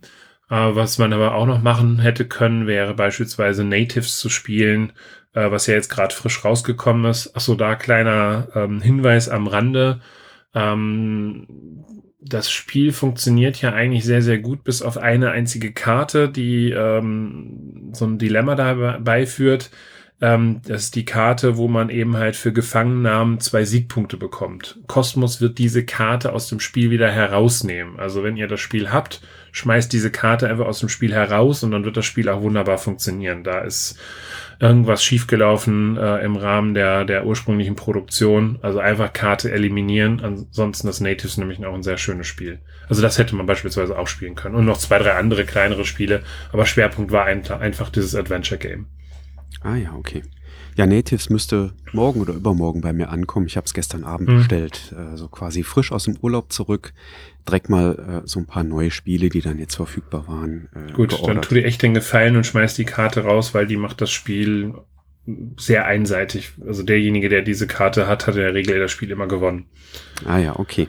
Äh, 0.52 0.76
was 0.76 0.98
man 0.98 1.14
aber 1.14 1.34
auch 1.34 1.46
noch 1.46 1.62
machen 1.62 2.00
hätte 2.00 2.28
können, 2.28 2.68
wäre 2.68 2.94
beispielsweise 2.94 3.64
Natives 3.64 4.20
zu 4.20 4.30
spielen, 4.30 4.92
äh, 5.34 5.50
was 5.50 5.68
ja 5.68 5.76
jetzt 5.76 5.90
gerade 5.90 6.14
frisch 6.14 6.44
rausgekommen 6.44 7.10
ist. 7.10 7.36
Achso, 7.36 7.56
da 7.56 7.76
kleiner 7.76 8.50
ähm, 8.54 8.82
Hinweis 8.82 9.30
am 9.30 9.48
Rande. 9.48 10.02
Ähm, 10.54 11.86
das 12.22 12.52
Spiel 12.52 12.94
funktioniert 12.94 13.62
ja 13.62 13.74
eigentlich 13.74 14.06
sehr, 14.06 14.22
sehr 14.22 14.38
gut, 14.38 14.64
bis 14.64 14.82
auf 14.84 14.98
eine 14.98 15.32
einzige 15.32 15.74
Karte, 15.74 16.30
die 16.30 16.70
ähm, 16.70 17.90
so 17.94 18.06
ein 18.06 18.20
Dilemma 18.20 18.56
dabei 18.56 19.26
führt. 19.26 19.72
Ähm, 20.22 20.62
das 20.68 20.84
ist 20.84 20.96
die 20.96 21.06
Karte, 21.06 21.58
wo 21.58 21.68
man 21.68 21.90
eben 21.90 22.16
halt 22.16 22.36
für 22.36 22.54
Gefangennahmen 22.54 23.40
zwei 23.40 23.66
Siegpunkte 23.66 24.18
bekommt. 24.18 24.80
Kosmos 24.86 25.42
wird 25.42 25.58
diese 25.58 25.84
Karte 25.84 26.34
aus 26.34 26.48
dem 26.48 26.60
Spiel 26.60 26.92
wieder 26.92 27.12
herausnehmen. 27.12 28.00
Also 28.00 28.24
wenn 28.24 28.38
ihr 28.38 28.48
das 28.48 28.60
Spiel 28.60 28.92
habt, 28.92 29.22
schmeißt 29.52 29.92
diese 29.92 30.12
Karte 30.12 30.48
einfach 30.48 30.68
aus 30.68 30.80
dem 30.80 30.90
Spiel 30.90 31.14
heraus 31.14 31.64
und 31.64 31.72
dann 31.72 31.86
wird 31.86 31.98
das 31.98 32.06
Spiel 32.06 32.30
auch 32.30 32.44
wunderbar 32.44 32.78
funktionieren. 32.78 33.44
Da 33.44 33.62
ist 33.62 33.98
irgendwas 34.60 35.04
schiefgelaufen 35.04 35.98
äh, 35.98 36.24
im 36.24 36.36
Rahmen 36.36 36.76
der, 36.76 37.04
der 37.04 37.26
ursprünglichen 37.26 37.76
Produktion. 37.76 38.60
Also 38.62 38.78
einfach 38.78 39.14
Karte 39.14 39.52
eliminieren. 39.52 40.22
Ansonsten 40.22 40.86
das 40.86 41.02
Natives 41.02 41.38
nämlich 41.38 41.66
auch 41.66 41.74
ein 41.74 41.84
sehr 41.84 41.98
schönes 41.98 42.28
Spiel. 42.28 42.60
Also 42.88 43.02
das 43.02 43.18
hätte 43.18 43.36
man 43.36 43.48
beispielsweise 43.48 43.98
auch 43.98 44.08
spielen 44.08 44.36
können. 44.36 44.54
Und 44.54 44.66
noch 44.66 44.78
zwei, 44.78 45.00
drei 45.00 45.14
andere 45.14 45.46
kleinere 45.46 45.84
Spiele. 45.84 46.22
Aber 46.52 46.68
Schwerpunkt 46.68 47.12
war 47.12 47.26
ein, 47.26 47.50
einfach 47.50 47.90
dieses 47.90 48.14
Adventure 48.14 48.60
Game. 48.60 48.86
Ah 49.62 49.76
ja, 49.76 49.94
okay. 49.94 50.24
Ja, 50.78 50.86
Natives 50.86 51.30
müsste 51.30 51.74
morgen 51.92 52.22
oder 52.22 52.34
übermorgen 52.34 52.82
bei 52.82 52.94
mir 52.94 53.10
ankommen. 53.10 53.46
Ich 53.46 53.58
habe 53.58 53.66
es 53.66 53.74
gestern 53.74 54.04
Abend 54.04 54.30
mhm. 54.30 54.38
bestellt, 54.38 54.96
äh, 54.98 55.18
so 55.18 55.28
quasi 55.28 55.64
frisch 55.64 55.92
aus 55.92 56.06
dem 56.06 56.18
Urlaub 56.22 56.52
zurück. 56.52 56.94
Direkt 57.48 57.70
mal 57.70 58.22
äh, 58.24 58.28
so 58.28 58.40
ein 58.40 58.46
paar 58.46 58.64
neue 58.64 58.92
Spiele, 58.92 59.30
die 59.30 59.42
dann 59.42 59.60
jetzt 59.60 59.76
verfügbar 59.76 60.28
waren. 60.28 60.70
Äh, 60.74 60.94
Gut, 60.94 61.16
dann 61.28 61.42
tu 61.42 61.56
dir 61.56 61.66
echt 61.66 61.82
den 61.82 61.94
Gefallen 61.94 62.38
und 62.38 62.46
schmeiß 62.46 62.76
die 62.76 62.86
Karte 62.86 63.24
raus, 63.24 63.54
weil 63.54 63.68
die 63.68 63.78
macht 63.78 64.02
das 64.02 64.12
Spiel 64.12 64.74
sehr 65.58 65.86
einseitig. 65.86 66.54
Also 66.66 66.84
derjenige, 66.84 67.30
der 67.30 67.42
diese 67.42 67.68
Karte 67.68 68.08
hat, 68.08 68.28
hat 68.28 68.36
in 68.36 68.42
der 68.42 68.54
Regel 68.54 68.80
das 68.80 68.92
Spiel 68.92 69.12
immer 69.12 69.28
gewonnen. 69.28 69.66
Ah 70.26 70.38
ja, 70.38 70.58
okay. 70.58 70.88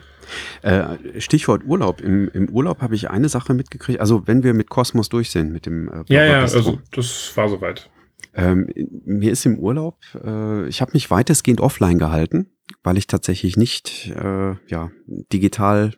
Äh, 0.61 1.19
Stichwort 1.19 1.63
Urlaub. 1.65 2.01
Im, 2.01 2.29
Im, 2.29 2.49
Urlaub 2.49 2.81
habe 2.81 2.95
ich 2.95 3.09
eine 3.09 3.29
Sache 3.29 3.53
mitgekriegt. 3.53 3.99
Also 3.99 4.25
wenn 4.25 4.43
wir 4.43 4.53
mit 4.53 4.69
Kosmos 4.69 5.09
durch 5.09 5.29
sind, 5.29 5.51
mit 5.51 5.65
dem 5.65 5.89
äh, 5.89 6.03
Ja, 6.07 6.25
ja, 6.25 6.39
also 6.41 6.79
das 6.91 7.31
war 7.35 7.49
soweit. 7.49 7.89
Ähm, 8.35 8.67
mir 9.05 9.31
ist 9.31 9.45
im 9.45 9.59
Urlaub, 9.59 9.99
äh, 10.23 10.67
ich 10.67 10.81
habe 10.81 10.91
mich 10.93 11.11
weitestgehend 11.11 11.61
offline 11.61 11.99
gehalten, 11.99 12.49
weil 12.83 12.97
ich 12.97 13.07
tatsächlich 13.07 13.57
nicht 13.57 14.11
äh, 14.15 14.55
ja, 14.67 14.91
digital 15.05 15.91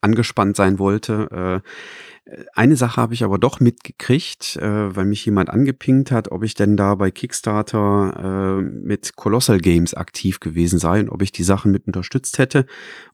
angespannt 0.00 0.56
sein 0.56 0.78
wollte. 0.78 1.62
Äh, 1.64 2.40
eine 2.54 2.76
Sache 2.76 3.00
habe 3.00 3.12
ich 3.12 3.24
aber 3.24 3.38
doch 3.38 3.60
mitgekriegt, 3.60 4.56
äh, 4.56 4.96
weil 4.96 5.04
mich 5.04 5.24
jemand 5.26 5.50
angepinkt 5.50 6.10
hat, 6.10 6.30
ob 6.30 6.42
ich 6.44 6.54
denn 6.54 6.76
da 6.76 6.94
bei 6.94 7.10
Kickstarter 7.10 8.60
äh, 8.60 8.62
mit 8.62 9.16
Colossal 9.16 9.58
Games 9.58 9.94
aktiv 9.94 10.40
gewesen 10.40 10.78
sei 10.78 11.00
und 11.00 11.10
ob 11.10 11.22
ich 11.22 11.32
die 11.32 11.42
Sachen 11.42 11.70
mit 11.70 11.86
unterstützt 11.86 12.38
hätte, 12.38 12.66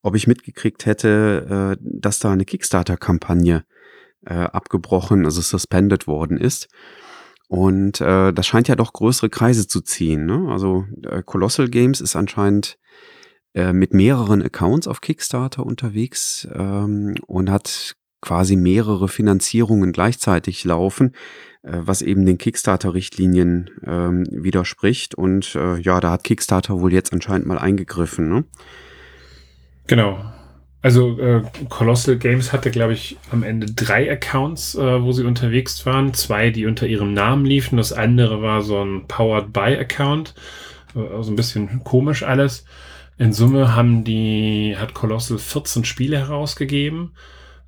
ob 0.02 0.14
ich 0.14 0.26
mitgekriegt 0.26 0.86
hätte, 0.86 1.76
dass 1.80 2.18
da 2.18 2.32
eine 2.32 2.44
Kickstarter-Kampagne 2.44 3.64
abgebrochen, 4.24 5.24
also 5.24 5.40
suspended 5.40 6.06
worden 6.06 6.36
ist. 6.36 6.68
Und 7.50 8.00
äh, 8.00 8.32
das 8.32 8.46
scheint 8.46 8.68
ja 8.68 8.76
doch 8.76 8.92
größere 8.92 9.28
Kreise 9.28 9.66
zu 9.66 9.80
ziehen. 9.80 10.24
Ne? 10.24 10.46
Also 10.50 10.84
äh, 11.02 11.20
Colossal 11.24 11.68
Games 11.68 12.00
ist 12.00 12.14
anscheinend 12.14 12.78
äh, 13.54 13.72
mit 13.72 13.92
mehreren 13.92 14.40
Accounts 14.40 14.86
auf 14.86 15.00
Kickstarter 15.00 15.66
unterwegs 15.66 16.46
ähm, 16.54 17.16
und 17.26 17.50
hat 17.50 17.96
quasi 18.20 18.54
mehrere 18.54 19.08
Finanzierungen 19.08 19.90
gleichzeitig 19.90 20.62
laufen, 20.62 21.16
äh, 21.64 21.78
was 21.80 22.02
eben 22.02 22.24
den 22.24 22.38
Kickstarter-Richtlinien 22.38 23.68
ähm, 23.84 24.28
widerspricht. 24.30 25.16
Und 25.16 25.56
äh, 25.56 25.80
ja, 25.80 25.98
da 25.98 26.12
hat 26.12 26.22
Kickstarter 26.22 26.78
wohl 26.80 26.92
jetzt 26.92 27.12
anscheinend 27.12 27.48
mal 27.48 27.58
eingegriffen. 27.58 28.28
Ne? 28.28 28.44
Genau. 29.88 30.22
Also 30.82 31.18
äh, 31.18 31.42
Colossal 31.68 32.16
Games 32.16 32.52
hatte, 32.52 32.70
glaube 32.70 32.94
ich, 32.94 33.18
am 33.30 33.42
Ende 33.42 33.66
drei 33.66 34.10
Accounts, 34.10 34.74
äh, 34.74 35.02
wo 35.02 35.12
sie 35.12 35.24
unterwegs 35.24 35.84
waren. 35.84 36.14
Zwei, 36.14 36.50
die 36.50 36.64
unter 36.64 36.86
ihrem 36.86 37.12
Namen 37.12 37.44
liefen. 37.44 37.76
Das 37.76 37.92
andere 37.92 38.40
war 38.40 38.62
so 38.62 38.82
ein 38.82 39.06
Powered 39.06 39.52
by 39.52 39.76
Account. 39.76 40.34
Äh, 40.96 41.00
also 41.14 41.32
ein 41.32 41.36
bisschen 41.36 41.84
komisch 41.84 42.22
alles. 42.22 42.64
In 43.18 43.34
Summe 43.34 43.74
haben 43.76 44.04
die, 44.04 44.74
hat 44.78 44.94
Colossal 44.94 45.38
14 45.38 45.84
Spiele 45.84 46.16
herausgegeben. 46.16 47.12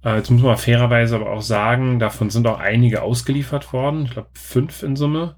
Äh, 0.03 0.17
jetzt 0.17 0.31
muss 0.31 0.43
man 0.43 0.57
fairerweise 0.57 1.17
aber 1.17 1.31
auch 1.31 1.43
sagen, 1.43 1.99
davon 1.99 2.31
sind 2.31 2.47
auch 2.47 2.59
einige 2.59 3.03
ausgeliefert 3.03 3.75
worden. 3.75 4.07
Ich 4.07 4.13
glaube, 4.13 4.29
fünf 4.33 4.83
in 4.83 4.97
Summe. 4.97 5.37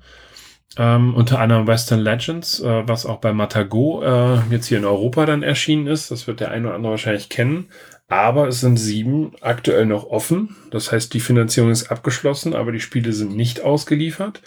Ähm, 0.77 1.15
unter 1.15 1.39
anderem 1.39 1.67
Western 1.69 2.01
Legends, 2.01 2.61
äh, 2.61 2.89
was 2.89 3.07
auch 3.07 3.19
bei 3.19 3.33
Matago 3.33 4.03
äh, 4.03 4.39
jetzt 4.51 4.67
hier 4.67 4.79
in 4.79 4.85
Europa 4.85 5.25
dann 5.25 5.45
erschienen 5.45 5.87
ist. 5.87 6.11
Das 6.11 6.27
wird 6.27 6.41
der 6.41 6.51
eine 6.51 6.67
oder 6.67 6.77
andere 6.77 6.93
wahrscheinlich 6.93 7.29
kennen. 7.29 7.69
Aber 8.09 8.49
es 8.49 8.61
sind 8.61 8.77
sieben 8.77 9.33
aktuell 9.41 9.87
noch 9.87 10.07
offen. 10.07 10.57
Das 10.71 10.91
heißt, 10.91 11.15
die 11.15 11.21
Finanzierung 11.21 11.71
ist 11.71 11.91
abgeschlossen, 11.91 12.55
aber 12.55 12.73
die 12.73 12.81
Spiele 12.81 13.13
sind 13.13 13.37
nicht 13.37 13.61
ausgeliefert. 13.61 14.43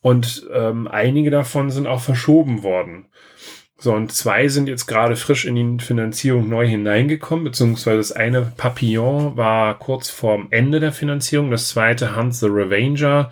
Und 0.00 0.46
ähm, 0.52 0.86
einige 0.86 1.30
davon 1.30 1.70
sind 1.70 1.86
auch 1.86 2.00
verschoben 2.00 2.62
worden. 2.62 3.06
So, 3.76 3.92
und 3.92 4.12
zwei 4.12 4.48
sind 4.48 4.68
jetzt 4.68 4.86
gerade 4.86 5.16
frisch 5.16 5.44
in 5.44 5.56
die 5.78 5.84
Finanzierung 5.84 6.48
neu 6.48 6.66
hineingekommen, 6.66 7.44
beziehungsweise 7.44 7.98
das 7.98 8.12
eine 8.12 8.42
Papillon 8.56 9.36
war 9.36 9.78
kurz 9.78 10.08
vorm 10.08 10.46
Ende 10.50 10.78
der 10.78 10.92
Finanzierung, 10.92 11.50
das 11.50 11.68
zweite 11.68 12.14
Hans 12.14 12.40
the 12.40 12.46
Revenger 12.46 13.30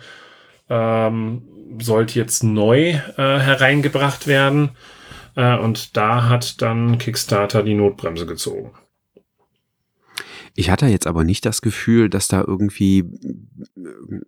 ähm, 0.69 1.43
sollte 1.79 2.19
jetzt 2.19 2.43
neu 2.43 2.89
äh, 2.91 2.99
hereingebracht 3.17 4.27
werden. 4.27 4.71
Äh, 5.35 5.57
und 5.57 5.97
da 5.97 6.29
hat 6.29 6.61
dann 6.61 6.97
Kickstarter 6.97 7.63
die 7.63 7.73
Notbremse 7.73 8.25
gezogen. 8.25 8.71
Ich 10.55 10.69
hatte 10.69 10.85
jetzt 10.85 11.07
aber 11.07 11.23
nicht 11.23 11.45
das 11.45 11.61
Gefühl, 11.61 12.09
dass 12.09 12.27
da 12.27 12.43
irgendwie, 12.45 13.03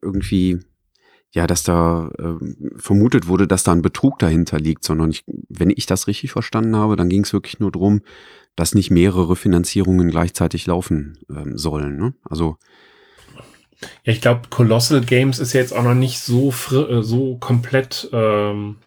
irgendwie, 0.02 0.60
ja, 1.32 1.46
dass 1.46 1.62
da 1.62 2.10
äh, 2.18 2.34
vermutet 2.78 3.28
wurde, 3.28 3.48
dass 3.48 3.64
da 3.64 3.74
ein 3.74 3.84
Betrug 3.84 4.18
dahinter 4.18 4.58
liegt, 4.60 4.84
sondern 4.84 5.12
ich, 5.12 5.24
wenn 5.50 5.70
ich 5.70 5.86
das 5.86 6.08
richtig 6.08 6.32
verstanden 6.32 6.76
habe, 6.76 6.96
dann 6.96 7.10
ging 7.10 7.24
es 7.24 7.34
wirklich 7.34 7.60
nur 7.60 7.72
darum, 7.72 8.02
dass 8.56 8.74
nicht 8.74 8.90
mehrere 8.90 9.36
Finanzierungen 9.36 10.10
gleichzeitig 10.10 10.66
laufen 10.66 11.20
ähm, 11.30 11.58
sollen. 11.58 11.98
Ne? 11.98 12.16
Also 12.24 12.58
ja, 14.04 14.14
ich 14.14 14.22
glaube, 14.22 14.48
Colossal 14.50 15.02
Games 15.02 15.40
ist 15.40 15.54
jetzt 15.54 15.74
auch 15.74 15.84
noch 15.84 15.94
nicht 15.94 16.20
so 16.20 16.50
äh, 16.72 17.02
so 17.02 17.38
komplett 17.38 18.10
ähm, 18.14 18.78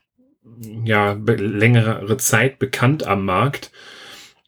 ja 0.84 1.12
längere 1.12 2.16
Zeit 2.16 2.58
bekannt 2.58 3.06
am 3.06 3.24
Markt. 3.24 3.70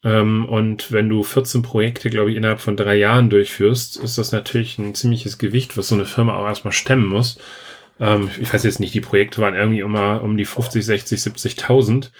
Ähm, 0.02 0.46
und 0.46 0.92
wenn 0.92 1.08
du 1.08 1.22
14 1.22 1.62
Projekte, 1.62 2.08
glaube 2.10 2.30
ich, 2.30 2.36
innerhalb 2.36 2.60
von 2.60 2.76
drei 2.76 2.96
Jahren 2.96 3.28
durchführst, 3.28 3.96
ist 3.98 4.16
das 4.16 4.32
natürlich 4.32 4.78
ein 4.78 4.94
ziemliches 4.94 5.38
Gewicht, 5.38 5.76
was 5.76 5.88
so 5.88 5.94
eine 5.94 6.06
Firma 6.06 6.36
auch 6.36 6.46
erstmal 6.46 6.72
stemmen 6.72 7.06
muss. 7.06 7.38
Ähm, 7.98 8.30
ich 8.40 8.52
weiß 8.52 8.64
jetzt 8.64 8.80
nicht, 8.80 8.94
die 8.94 9.02
Projekte 9.02 9.42
waren 9.42 9.54
irgendwie 9.54 9.80
immer 9.80 10.22
um 10.22 10.36
die 10.36 10.46
50, 10.46 10.84
60, 10.84 11.20
70.000. 11.20 12.10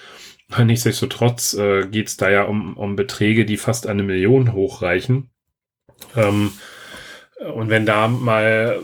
Nichtsdestotrotz 0.65 1.55
äh, 1.55 1.87
geht 1.87 2.09
es 2.09 2.17
da 2.17 2.29
ja 2.29 2.43
um, 2.43 2.77
um 2.77 2.97
Beträge, 2.97 3.47
die 3.47 3.57
fast 3.57 3.87
eine 3.87 4.03
Million 4.03 4.53
hochreichen. 4.53 5.31
Ähm, 6.17 6.53
und 7.49 7.71
wenn 7.71 7.87
da 7.87 8.09
mal, 8.09 8.81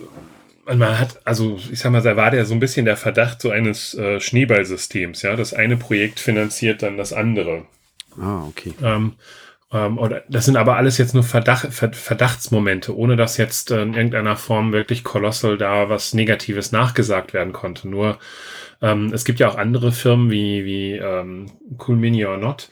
man 0.66 0.98
hat, 0.98 1.20
also 1.24 1.58
ich 1.70 1.78
sag 1.78 1.92
mal, 1.92 2.02
da 2.02 2.16
war 2.16 2.30
der 2.30 2.44
so 2.44 2.54
ein 2.54 2.60
bisschen 2.60 2.86
der 2.86 2.96
Verdacht 2.96 3.40
so 3.40 3.50
eines 3.50 3.94
äh, 3.94 4.20
Schneeballsystems, 4.20 5.22
ja. 5.22 5.36
Das 5.36 5.54
eine 5.54 5.76
Projekt 5.76 6.20
finanziert 6.20 6.82
dann 6.82 6.96
das 6.96 7.12
andere. 7.12 7.66
Ah, 8.20 8.44
okay. 8.46 8.72
Ähm, 8.82 9.14
ähm, 9.72 9.98
oder 9.98 10.22
das 10.28 10.44
sind 10.44 10.56
aber 10.56 10.76
alles 10.76 10.98
jetzt 10.98 11.14
nur 11.14 11.24
Verdacht, 11.24 11.72
Verdachtsmomente, 11.72 12.96
ohne 12.96 13.16
dass 13.16 13.36
jetzt 13.36 13.70
äh, 13.70 13.82
in 13.82 13.94
irgendeiner 13.94 14.36
Form 14.36 14.72
wirklich 14.72 15.04
kolossal 15.04 15.58
da 15.58 15.88
was 15.88 16.14
Negatives 16.14 16.72
nachgesagt 16.72 17.34
werden 17.34 17.52
konnte. 17.52 17.88
Nur 17.88 18.18
ähm, 18.80 19.12
es 19.12 19.24
gibt 19.24 19.40
ja 19.40 19.48
auch 19.48 19.56
andere 19.56 19.92
Firmen 19.92 20.30
wie, 20.30 20.64
wie 20.64 20.92
ähm, 20.92 21.46
Cool 21.86 21.96
Mini 21.96 22.24
or 22.24 22.36
Not, 22.36 22.68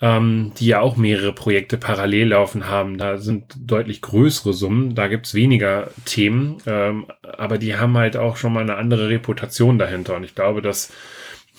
ähm, 0.00 0.52
die 0.58 0.66
ja 0.66 0.80
auch 0.80 0.96
mehrere 0.96 1.32
Projekte 1.32 1.78
parallel 1.78 2.28
laufen 2.28 2.68
haben. 2.68 2.98
Da 2.98 3.18
sind 3.18 3.54
deutlich 3.58 4.02
größere 4.02 4.52
Summen, 4.52 4.94
da 4.94 5.08
gibt's 5.08 5.34
weniger 5.34 5.90
Themen, 6.04 6.58
ähm, 6.66 7.06
aber 7.22 7.58
die 7.58 7.76
haben 7.76 7.96
halt 7.96 8.16
auch 8.16 8.36
schon 8.36 8.52
mal 8.52 8.60
eine 8.60 8.76
andere 8.76 9.08
Reputation 9.08 9.78
dahinter. 9.78 10.16
Und 10.16 10.24
ich 10.24 10.34
glaube, 10.34 10.60
dass 10.60 10.92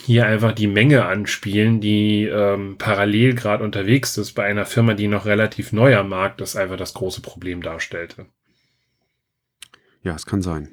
hier 0.06 0.28
einfach 0.28 0.52
die 0.52 0.68
Menge 0.68 1.06
anspielen, 1.06 1.82
die 1.82 2.26
ähm, 2.26 2.78
parallel 2.78 3.34
gerade 3.34 3.64
unterwegs 3.64 4.18
ist 4.18 4.34
bei 4.34 4.44
einer 4.44 4.66
Firma, 4.66 4.94
die 4.94 5.08
noch 5.08 5.26
relativ 5.26 5.74
neu 5.74 5.96
am 5.96 6.10
Markt 6.10 6.40
ist, 6.42 6.56
einfach 6.56 6.78
das 6.78 6.94
große 6.94 7.22
Problem 7.22 7.64
darstellte. 7.64 8.28
Ja, 10.04 10.14
es 10.14 10.28
kann 10.28 10.44
sein. 10.44 10.70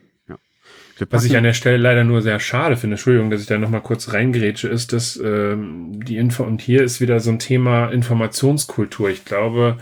Was 1.11 1.25
ich 1.25 1.37
an 1.37 1.45
der 1.45 1.55
Stelle 1.55 1.77
leider 1.77 2.05
nur 2.05 2.23
sehr 2.23 2.39
schade 2.39 2.77
finde, 2.77 2.95
Entschuldigung, 2.95 3.31
dass 3.31 3.41
ich 3.41 3.47
da 3.47 3.59
nochmal 3.59 3.81
kurz 3.81 4.13
reingrätsche, 4.13 4.69
ist, 4.69 4.93
dass 4.93 5.17
ähm, 5.17 6.05
die 6.05 6.17
Info, 6.17 6.45
und 6.45 6.61
hier 6.61 6.83
ist 6.85 7.01
wieder 7.01 7.19
so 7.21 7.31
ein 7.31 7.39
Thema 7.39 7.89
Informationskultur. 7.89 9.11
Ich 9.11 9.25
glaube, 9.25 9.79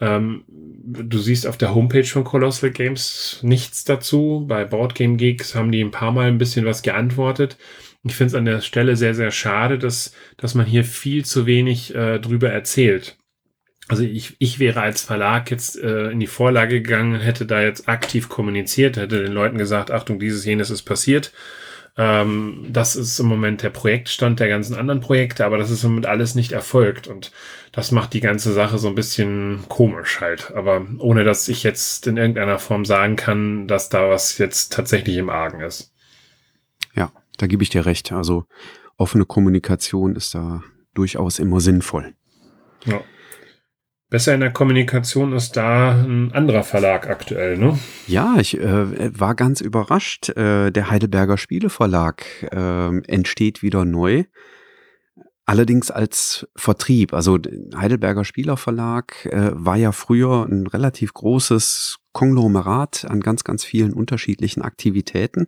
ähm, 0.00 0.44
du 0.48 1.18
siehst 1.18 1.46
auf 1.46 1.58
der 1.58 1.74
Homepage 1.74 2.04
von 2.04 2.24
Colossal 2.24 2.70
Games 2.70 3.40
nichts 3.42 3.84
dazu. 3.84 4.44
Bei 4.48 4.64
Board 4.64 4.94
Game 4.94 5.16
Geeks 5.16 5.54
haben 5.54 5.70
die 5.70 5.82
ein 5.82 5.90
paar 5.90 6.12
Mal 6.12 6.28
ein 6.28 6.38
bisschen 6.38 6.64
was 6.64 6.82
geantwortet. 6.82 7.56
Ich 8.04 8.14
finde 8.14 8.28
es 8.28 8.34
an 8.34 8.44
der 8.44 8.60
Stelle 8.60 8.96
sehr, 8.96 9.14
sehr 9.14 9.30
schade, 9.30 9.78
dass, 9.78 10.14
dass 10.36 10.54
man 10.54 10.66
hier 10.66 10.84
viel 10.84 11.24
zu 11.24 11.46
wenig 11.46 11.94
äh, 11.94 12.18
drüber 12.18 12.50
erzählt. 12.50 13.17
Also 13.88 14.02
ich, 14.02 14.36
ich 14.38 14.58
wäre 14.58 14.82
als 14.82 15.02
Verlag 15.02 15.50
jetzt 15.50 15.78
äh, 15.78 16.10
in 16.10 16.20
die 16.20 16.26
Vorlage 16.26 16.82
gegangen, 16.82 17.20
hätte 17.20 17.46
da 17.46 17.62
jetzt 17.62 17.88
aktiv 17.88 18.28
kommuniziert, 18.28 18.96
hätte 18.96 19.22
den 19.22 19.32
Leuten 19.32 19.58
gesagt, 19.58 19.90
Achtung, 19.90 20.18
dieses, 20.18 20.44
jenes 20.44 20.70
ist 20.70 20.82
passiert. 20.82 21.32
Ähm, 21.96 22.66
das 22.68 22.94
ist 22.94 23.18
im 23.18 23.26
Moment 23.26 23.62
der 23.62 23.70
Projektstand 23.70 24.38
der 24.38 24.48
ganzen 24.48 24.76
anderen 24.76 25.00
Projekte, 25.00 25.44
aber 25.44 25.58
das 25.58 25.70
ist 25.70 25.82
im 25.82 25.90
Moment 25.90 26.06
alles 26.06 26.34
nicht 26.34 26.52
erfolgt 26.52 27.08
und 27.08 27.32
das 27.72 27.90
macht 27.90 28.12
die 28.12 28.20
ganze 28.20 28.52
Sache 28.52 28.78
so 28.78 28.88
ein 28.88 28.94
bisschen 28.94 29.64
komisch 29.68 30.20
halt. 30.20 30.52
Aber 30.54 30.86
ohne 30.98 31.24
dass 31.24 31.48
ich 31.48 31.64
jetzt 31.64 32.06
in 32.06 32.16
irgendeiner 32.16 32.58
Form 32.58 32.84
sagen 32.84 33.16
kann, 33.16 33.66
dass 33.66 33.88
da 33.88 34.08
was 34.08 34.38
jetzt 34.38 34.72
tatsächlich 34.72 35.16
im 35.16 35.28
Argen 35.28 35.60
ist. 35.60 35.92
Ja, 36.94 37.10
da 37.36 37.46
gebe 37.46 37.62
ich 37.62 37.70
dir 37.70 37.84
recht. 37.84 38.12
Also 38.12 38.44
offene 38.96 39.24
Kommunikation 39.24 40.14
ist 40.14 40.34
da 40.34 40.62
durchaus 40.94 41.38
immer 41.38 41.60
sinnvoll. 41.60 42.14
Ja. 42.84 43.00
Besser 44.10 44.32
in 44.32 44.40
der 44.40 44.52
Kommunikation 44.52 45.34
ist 45.34 45.56
da 45.56 45.90
ein 45.90 46.32
anderer 46.32 46.62
Verlag 46.62 47.10
aktuell, 47.10 47.58
ne? 47.58 47.78
Ja, 48.06 48.36
ich 48.38 48.58
äh, 48.58 49.18
war 49.18 49.34
ganz 49.34 49.60
überrascht. 49.60 50.30
Äh, 50.30 50.70
der 50.70 50.90
Heidelberger 50.90 51.36
Spieleverlag 51.36 52.24
äh, 52.50 52.98
entsteht 53.06 53.62
wieder 53.62 53.84
neu. 53.84 54.24
Allerdings 55.44 55.90
als 55.90 56.46
Vertrieb. 56.56 57.12
Also 57.12 57.38
Heidelberger 57.76 58.24
Spielerverlag 58.24 59.26
äh, 59.26 59.50
war 59.52 59.76
ja 59.76 59.92
früher 59.92 60.46
ein 60.46 60.66
relativ 60.66 61.12
großes 61.12 61.98
Konglomerat 62.12 63.06
an 63.08 63.20
ganz, 63.20 63.44
ganz 63.44 63.62
vielen 63.62 63.92
unterschiedlichen 63.92 64.62
Aktivitäten. 64.62 65.46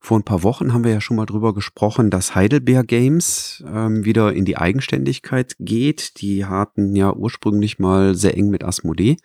Vor 0.00 0.18
ein 0.18 0.24
paar 0.24 0.42
Wochen 0.42 0.72
haben 0.72 0.84
wir 0.84 0.92
ja 0.92 1.00
schon 1.00 1.16
mal 1.16 1.26
drüber 1.26 1.52
gesprochen, 1.54 2.10
dass 2.10 2.34
Heidelberg 2.34 2.86
Games 2.86 3.64
ähm, 3.66 4.04
wieder 4.04 4.32
in 4.32 4.44
die 4.44 4.56
Eigenständigkeit 4.56 5.54
geht. 5.58 6.20
Die 6.20 6.44
hatten 6.44 6.94
ja 6.94 7.12
ursprünglich 7.12 7.78
mal 7.78 8.14
sehr 8.14 8.36
eng 8.36 8.48
mit 8.48 8.62
Asmodee 8.62 9.16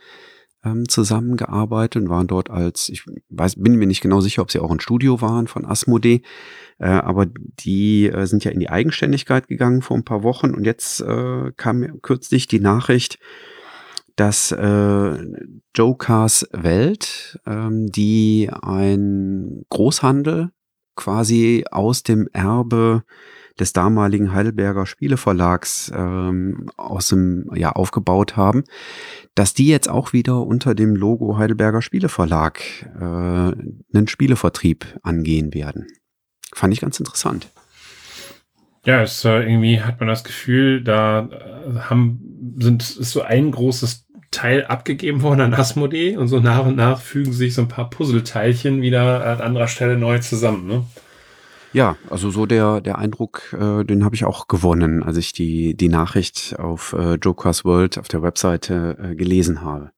ähm, 0.63 0.88
zusammengearbeitet 0.88 2.01
und 2.01 2.10
waren 2.10 2.27
dort 2.27 2.50
als, 2.50 2.89
ich 2.89 3.06
weiß, 3.30 3.56
bin 3.58 3.75
mir 3.75 3.88
nicht 3.88 4.01
genau 4.01 4.22
sicher, 4.22 4.42
ob 4.42 4.51
sie 4.51 4.60
auch 4.60 4.72
ein 4.72 4.80
Studio 4.80 5.22
waren 5.22 5.48
von 5.48 5.65
Asmodee, 5.65 6.22
äh, 6.80 6.88
aber 6.88 7.27
die 7.27 8.08
äh, 8.08 8.25
sind 8.25 8.44
ja 8.44 8.51
in 8.51 8.60
die 8.60 8.70
Eigenständigkeit 8.70 9.48
gegangen 9.48 9.82
vor 9.82 9.98
ein 9.98 10.06
paar 10.06 10.24
Wochen 10.24 10.51
und 10.51 10.65
jetzt 10.65 11.01
äh, 11.01 11.51
kam 11.58 12.01
kürzlich 12.01 12.48
die 12.48 12.60
Nachricht, 12.60 13.20
dass 14.15 14.51
äh, 14.51 15.18
Jokers 15.75 16.48
Welt, 16.51 17.39
ähm, 17.46 17.88
die 17.88 18.50
ein 18.62 19.65
Großhandel 19.70 20.51
quasi 20.96 21.66
aus 21.72 22.04
dem 22.04 22.28
Erbe 22.34 23.04
des 23.60 23.74
damaligen 23.74 24.34
Heidelberger 24.34 24.86
Spieleverlags 24.86 25.92
ähm, 25.96 26.70
aus 26.76 27.10
dem 27.10 27.50
ja 27.54 27.72
aufgebaut 27.72 28.36
haben, 28.36 28.64
dass 29.36 29.54
die 29.54 29.68
jetzt 29.68 29.90
auch 29.90 30.14
wieder 30.14 30.42
unter 30.42 30.74
dem 30.74 30.96
Logo 30.96 31.38
Heidelberger 31.38 31.82
Spieleverlag 31.82 32.62
äh, 33.00 33.04
einen 33.04 34.08
Spielevertrieb 34.08 35.00
angehen 35.04 35.54
werden. 35.54 35.88
Fand 36.54 36.74
ich 36.74 36.82
ganz 36.82 37.00
interessant. 37.00 37.50
Ja, 38.86 39.02
es 39.02 39.24
äh, 39.24 39.44
irgendwie 39.44 39.82
hat 39.82 40.00
man 40.00 40.10
das 40.10 40.24
Gefühl, 40.24 40.84
da 40.84 41.30
äh, 41.30 41.80
haben 41.80 42.56
sind 42.60 42.82
ist 42.82 43.12
so 43.12 43.22
ein 43.22 43.52
großes 43.52 44.08
Teil 44.34 44.66
abgegeben 44.66 45.22
worden 45.22 45.40
an 45.40 45.54
Asmodee 45.54 46.18
und 46.18 46.28
so 46.28 46.40
nach 46.40 46.66
und 46.66 46.75
nach 46.75 47.00
fügen 47.00 47.32
sich 47.32 47.54
so 47.54 47.62
ein 47.62 47.70
paar 47.70 47.90
Puzzleteilchen 47.90 48.82
wieder 48.82 49.25
an 49.25 49.40
anderer 49.40 49.68
Stelle 49.68 49.98
neu 49.98 50.20
zusammen. 50.20 50.68
Ne? 50.68 50.84
Ja, 51.72 51.96
also 52.10 52.30
so 52.30 52.46
der, 52.46 52.82
der 52.82 52.98
Eindruck, 52.98 53.54
äh, 53.54 53.84
den 53.84 54.04
habe 54.04 54.16
ich 54.16 54.25
auch 54.25 54.48
gewonnen, 54.48 55.02
als 55.04 55.18
ich 55.18 55.34
die, 55.34 55.75
die 55.75 55.90
Nachricht 55.90 56.56
auf 56.60 56.94
äh, 56.94 57.16
Jokers 57.16 57.63
World 57.63 57.98
auf 57.98 58.08
der 58.08 58.22
Webseite 58.22 58.98
äh, 59.02 59.16
gelesen 59.16 59.62
habe. 59.62 59.92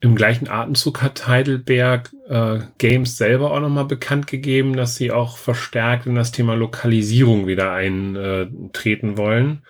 Im 0.00 0.14
gleichen 0.14 0.48
Atemzug 0.48 1.02
hat 1.02 1.26
Heidelberg 1.26 2.12
äh, 2.28 2.58
Games 2.78 3.16
selber 3.16 3.52
auch 3.52 3.60
nochmal 3.60 3.86
bekannt 3.86 4.26
gegeben, 4.26 4.76
dass 4.76 4.96
sie 4.96 5.10
auch 5.10 5.38
verstärkt 5.38 6.06
in 6.06 6.14
das 6.14 6.30
Thema 6.30 6.54
Lokalisierung 6.54 7.46
wieder 7.46 7.72
eintreten 7.72 9.16
wollen 9.16 9.62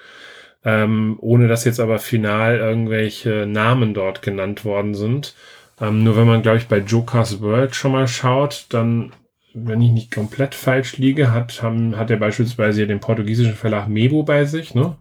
ähm, 0.64 1.16
ohne 1.20 1.48
dass 1.48 1.64
jetzt 1.64 1.80
aber 1.80 1.98
final 1.98 2.56
irgendwelche 2.58 3.46
Namen 3.46 3.94
dort 3.94 4.22
genannt 4.22 4.64
worden 4.64 4.94
sind. 4.94 5.34
Ähm, 5.80 6.04
nur 6.04 6.16
wenn 6.16 6.26
man, 6.26 6.42
glaube 6.42 6.58
ich, 6.58 6.68
bei 6.68 6.78
Jokers 6.78 7.40
World 7.40 7.74
schon 7.74 7.92
mal 7.92 8.08
schaut, 8.08 8.66
dann, 8.70 9.12
wenn 9.52 9.82
ich 9.82 9.90
nicht 9.90 10.14
komplett 10.14 10.54
falsch 10.54 10.96
liege, 10.96 11.32
hat, 11.32 11.62
haben, 11.62 11.96
hat 11.96 12.10
er 12.10 12.16
beispielsweise 12.16 12.86
den 12.86 13.00
portugiesischen 13.00 13.54
Verlag 13.54 13.88
Mebo 13.88 14.22
bei 14.22 14.44
sich, 14.44 14.74
ne? 14.74 14.96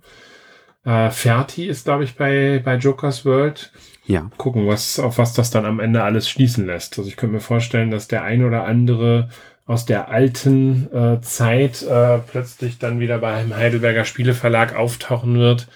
Äh, 0.86 1.12
Ferti 1.12 1.66
ist, 1.68 1.86
glaube 1.86 2.04
ich, 2.04 2.16
bei, 2.16 2.62
bei 2.64 2.76
Jokers 2.76 3.24
World. 3.26 3.72
Ja. 4.06 4.30
Gucken, 4.38 4.68
was, 4.68 5.00
auf 5.00 5.18
was 5.18 5.34
das 5.34 5.50
dann 5.50 5.64
am 5.64 5.80
Ende 5.80 6.04
alles 6.04 6.28
schließen 6.28 6.66
lässt. 6.66 6.98
Also 6.98 7.10
ich 7.10 7.16
könnte 7.16 7.36
mir 7.36 7.42
vorstellen, 7.42 7.90
dass 7.90 8.10
der 8.10 8.24
ein 8.24 8.44
oder 8.44 8.66
andere 8.66 9.30
aus 9.66 9.86
der 9.86 10.10
alten 10.10 10.92
äh, 10.94 11.22
Zeit 11.22 11.84
äh, 11.84 12.20
plötzlich 12.20 12.80
dann 12.80 13.00
wieder 13.00 13.20
beim 13.20 13.56
Heidelberger 13.56 14.06
Spieleverlag 14.06 14.76
auftauchen 14.76 15.40
wird, 15.40 15.68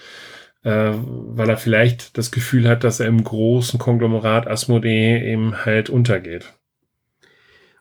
äh, 0.62 0.92
weil 0.92 1.48
er 1.48 1.56
vielleicht 1.56 2.18
das 2.18 2.30
Gefühl 2.30 2.68
hat, 2.68 2.84
dass 2.84 3.00
er 3.00 3.06
im 3.06 3.24
großen 3.24 3.78
Konglomerat 3.78 4.46
Asmodee 4.46 5.32
eben 5.32 5.64
halt 5.64 5.88
untergeht. 5.88 6.52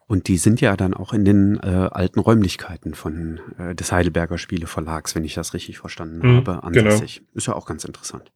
Und 0.08 0.30
die 0.30 0.38
sind 0.38 0.62
ja 0.62 0.78
dann 0.78 0.94
auch 0.94 1.12
in 1.12 1.26
den 1.26 1.60
äh, 1.62 1.90
alten 1.92 2.22
Räumlichkeiten 2.22 2.94
von 2.94 3.42
äh, 3.58 3.76
des 3.76 3.92
Heidelberger 3.92 4.38
Spieleverlags, 4.38 5.16
wenn 5.16 5.26
ich 5.26 5.34
das 5.34 5.54
richtig 5.54 5.80
verstanden 5.80 6.20
mhm, 6.20 6.38
habe, 6.38 6.64
ansässig. 6.64 7.18
Genau. 7.18 7.30
Ist 7.34 7.48
ja 7.48 7.56
auch 7.56 7.66
ganz 7.66 7.84
interessant. 7.84 8.32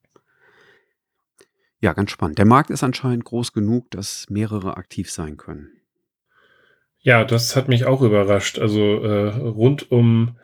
Ja, 1.79 1.93
ganz 1.93 2.11
spannend. 2.11 2.37
Der 2.37 2.45
Markt 2.45 2.69
ist 2.69 2.83
anscheinend 2.83 3.23
groß 3.23 3.53
genug, 3.53 3.89
dass 3.91 4.29
mehrere 4.29 4.75
aktiv 4.75 5.09
sein 5.09 5.37
können. 5.37 5.69
Ja, 7.01 7.23
das 7.23 7.55
hat 7.55 7.67
mich 7.67 7.85
auch 7.85 8.01
überrascht. 8.01 8.59
Also 8.59 9.03
äh, 9.03 9.29
rund 9.29 9.91
um 9.91 10.37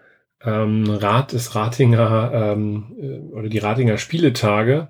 ähm, 0.44 0.86
Rat 0.90 1.34
des 1.34 1.56
Ratinger 1.56 2.32
ähm, 2.34 2.96
äh, 3.00 3.34
oder 3.34 3.50
die 3.50 3.60
Ratinger 3.60 3.98
Spieletage 3.98 4.90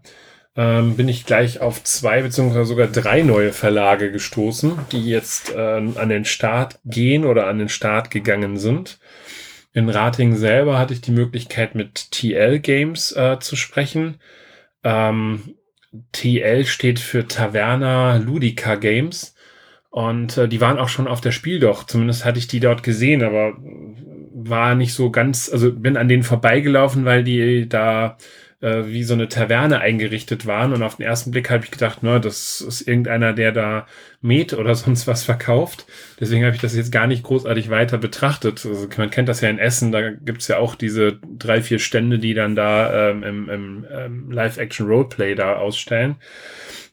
ähm, 0.56 0.95
bin 0.95 1.08
ich 1.08 1.25
gleich 1.25 1.62
auf 1.62 1.84
zwei 1.84 2.21
beziehungsweise 2.21 2.65
sogar 2.65 2.88
drei 2.88 3.21
neue 3.21 3.53
Verlage 3.53 4.12
gestoßen, 4.12 4.77
die 4.91 5.08
jetzt 5.08 5.53
äh, 5.53 5.60
an 5.60 6.10
den 6.10 6.25
Start 6.25 6.80
gehen 6.86 7.25
oder 7.25 7.47
an 7.47 7.60
den 7.60 7.69
Start 7.69 8.12
gegangen 8.12 8.58
sind. 8.58 8.99
In 9.73 9.89
Rating 9.89 10.36
selber 10.36 10.80
hatte 10.80 10.93
ich 10.93 11.01
die 11.01 11.12
Möglichkeit, 11.12 11.75
mit 11.75 12.12
TL 12.12 12.60
Games 12.60 13.12
äh, 13.12 13.38
zu 13.39 13.56
sprechen. 13.56 14.19
Ähm, 14.84 15.56
TL 16.12 16.65
steht 16.65 16.99
für 16.99 17.27
Taverna 17.27 18.17
Ludica 18.17 18.75
Games. 18.75 19.36
Und 19.89 20.38
äh, 20.38 20.47
die 20.47 20.62
waren 20.62 20.78
auch 20.78 20.89
schon 20.89 21.08
auf 21.08 21.21
der 21.21 21.32
Spiel 21.32 21.60
doch. 21.60 21.84
Zumindest 21.84 22.26
hatte 22.26 22.39
ich 22.39 22.47
die 22.47 22.60
dort 22.60 22.84
gesehen, 22.84 23.23
aber 23.23 23.54
war 24.34 24.76
nicht 24.76 24.93
so 24.93 25.10
ganz, 25.10 25.50
also 25.52 25.71
bin 25.73 25.97
an 25.97 26.08
denen 26.08 26.23
vorbeigelaufen, 26.23 27.06
weil 27.06 27.23
die 27.23 27.67
da 27.67 28.17
äh, 28.62 28.86
wie 28.88 29.04
so 29.04 29.13
eine 29.13 29.28
Taverne 29.28 29.80
eingerichtet 29.80 30.46
waren. 30.46 30.74
Und 30.74 30.84
auf 30.84 30.96
den 30.96 31.06
ersten 31.06 31.32
Blick 31.32 31.50
habe 31.50 31.63
ich 31.63 31.72
gedacht, 31.72 32.00
na, 32.02 32.20
das 32.20 32.62
ist 32.62 32.88
irgendeiner, 32.88 33.34
der 33.34 33.52
da 33.52 33.88
Met 34.22 34.54
oder 34.54 34.74
sonst 34.76 35.08
was 35.08 35.24
verkauft. 35.24 35.86
Deswegen 36.20 36.43
habe 36.43 36.56
ich 36.56 36.62
das 36.62 36.76
jetzt 36.76 36.91
gar 36.91 37.08
nicht 37.08 37.24
großartig 37.24 37.70
weiter 37.70 37.98
betrachtet. 37.98 38.65
Also 38.65 38.88
man 38.98 39.10
kennt 39.10 39.30
das 39.30 39.41
ja 39.41 39.50
in 39.50 39.60
Essen, 39.60 39.91
da 39.91 40.12
gibt's 40.12 40.48
ja 40.48 40.58
auch 40.58 40.76
diese 40.76 41.20
drei, 41.38 41.62
vier 41.62 41.80
Stände, 41.80 42.20
die 42.20 42.34
dann 42.34 42.56
da 42.56 43.10
ähm, 43.10 43.24
im, 43.24 43.50
im 43.50 43.86
ähm, 43.91 44.32
Live-Action-Roleplay 44.32 45.36
da 45.36 45.58
ausstellen. 45.58 46.15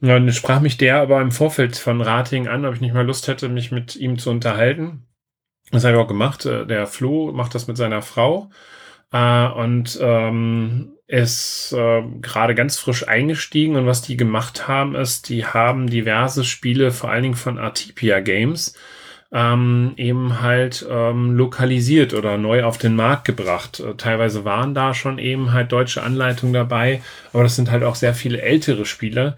Dann 0.00 0.30
sprach 0.32 0.60
mich 0.60 0.76
der 0.76 0.96
aber 0.96 1.22
im 1.22 1.32
Vorfeld 1.32 1.76
von 1.76 2.02
Rating 2.02 2.46
an, 2.46 2.66
ob 2.66 2.74
ich 2.74 2.80
nicht 2.80 2.94
mal 2.94 3.06
Lust 3.06 3.26
hätte, 3.26 3.48
mich 3.48 3.72
mit 3.72 3.96
ihm 3.96 4.18
zu 4.18 4.30
unterhalten. 4.30 5.06
Das 5.70 5.84
habe 5.84 5.96
ich 5.96 6.00
auch 6.00 6.08
gemacht. 6.08 6.44
Äh, 6.44 6.66
der 6.66 6.86
Flo 6.86 7.32
macht 7.32 7.54
das 7.54 7.66
mit 7.68 7.76
seiner 7.78 8.02
Frau 8.02 8.50
äh, 9.12 9.46
und 9.46 9.98
ähm, 10.02 10.93
ist 11.14 11.72
äh, 11.72 12.02
gerade 12.20 12.56
ganz 12.56 12.76
frisch 12.76 13.06
eingestiegen. 13.06 13.76
Und 13.76 13.86
was 13.86 14.02
die 14.02 14.16
gemacht 14.16 14.66
haben, 14.66 14.96
ist, 14.96 15.28
die 15.28 15.46
haben 15.46 15.88
diverse 15.88 16.44
Spiele, 16.44 16.90
vor 16.90 17.10
allen 17.10 17.22
Dingen 17.22 17.34
von 17.36 17.56
Artipia 17.56 18.18
Games, 18.18 18.74
ähm, 19.32 19.92
eben 19.96 20.42
halt 20.42 20.84
ähm, 20.90 21.36
lokalisiert 21.36 22.14
oder 22.14 22.36
neu 22.36 22.64
auf 22.64 22.78
den 22.78 22.96
Markt 22.96 23.26
gebracht. 23.26 23.78
Äh, 23.78 23.94
teilweise 23.94 24.44
waren 24.44 24.74
da 24.74 24.92
schon 24.92 25.18
eben 25.18 25.52
halt 25.52 25.70
deutsche 25.70 26.02
Anleitungen 26.02 26.52
dabei, 26.52 27.00
aber 27.32 27.44
das 27.44 27.54
sind 27.54 27.70
halt 27.70 27.84
auch 27.84 27.94
sehr 27.94 28.14
viele 28.14 28.42
ältere 28.42 28.84
Spiele, 28.84 29.36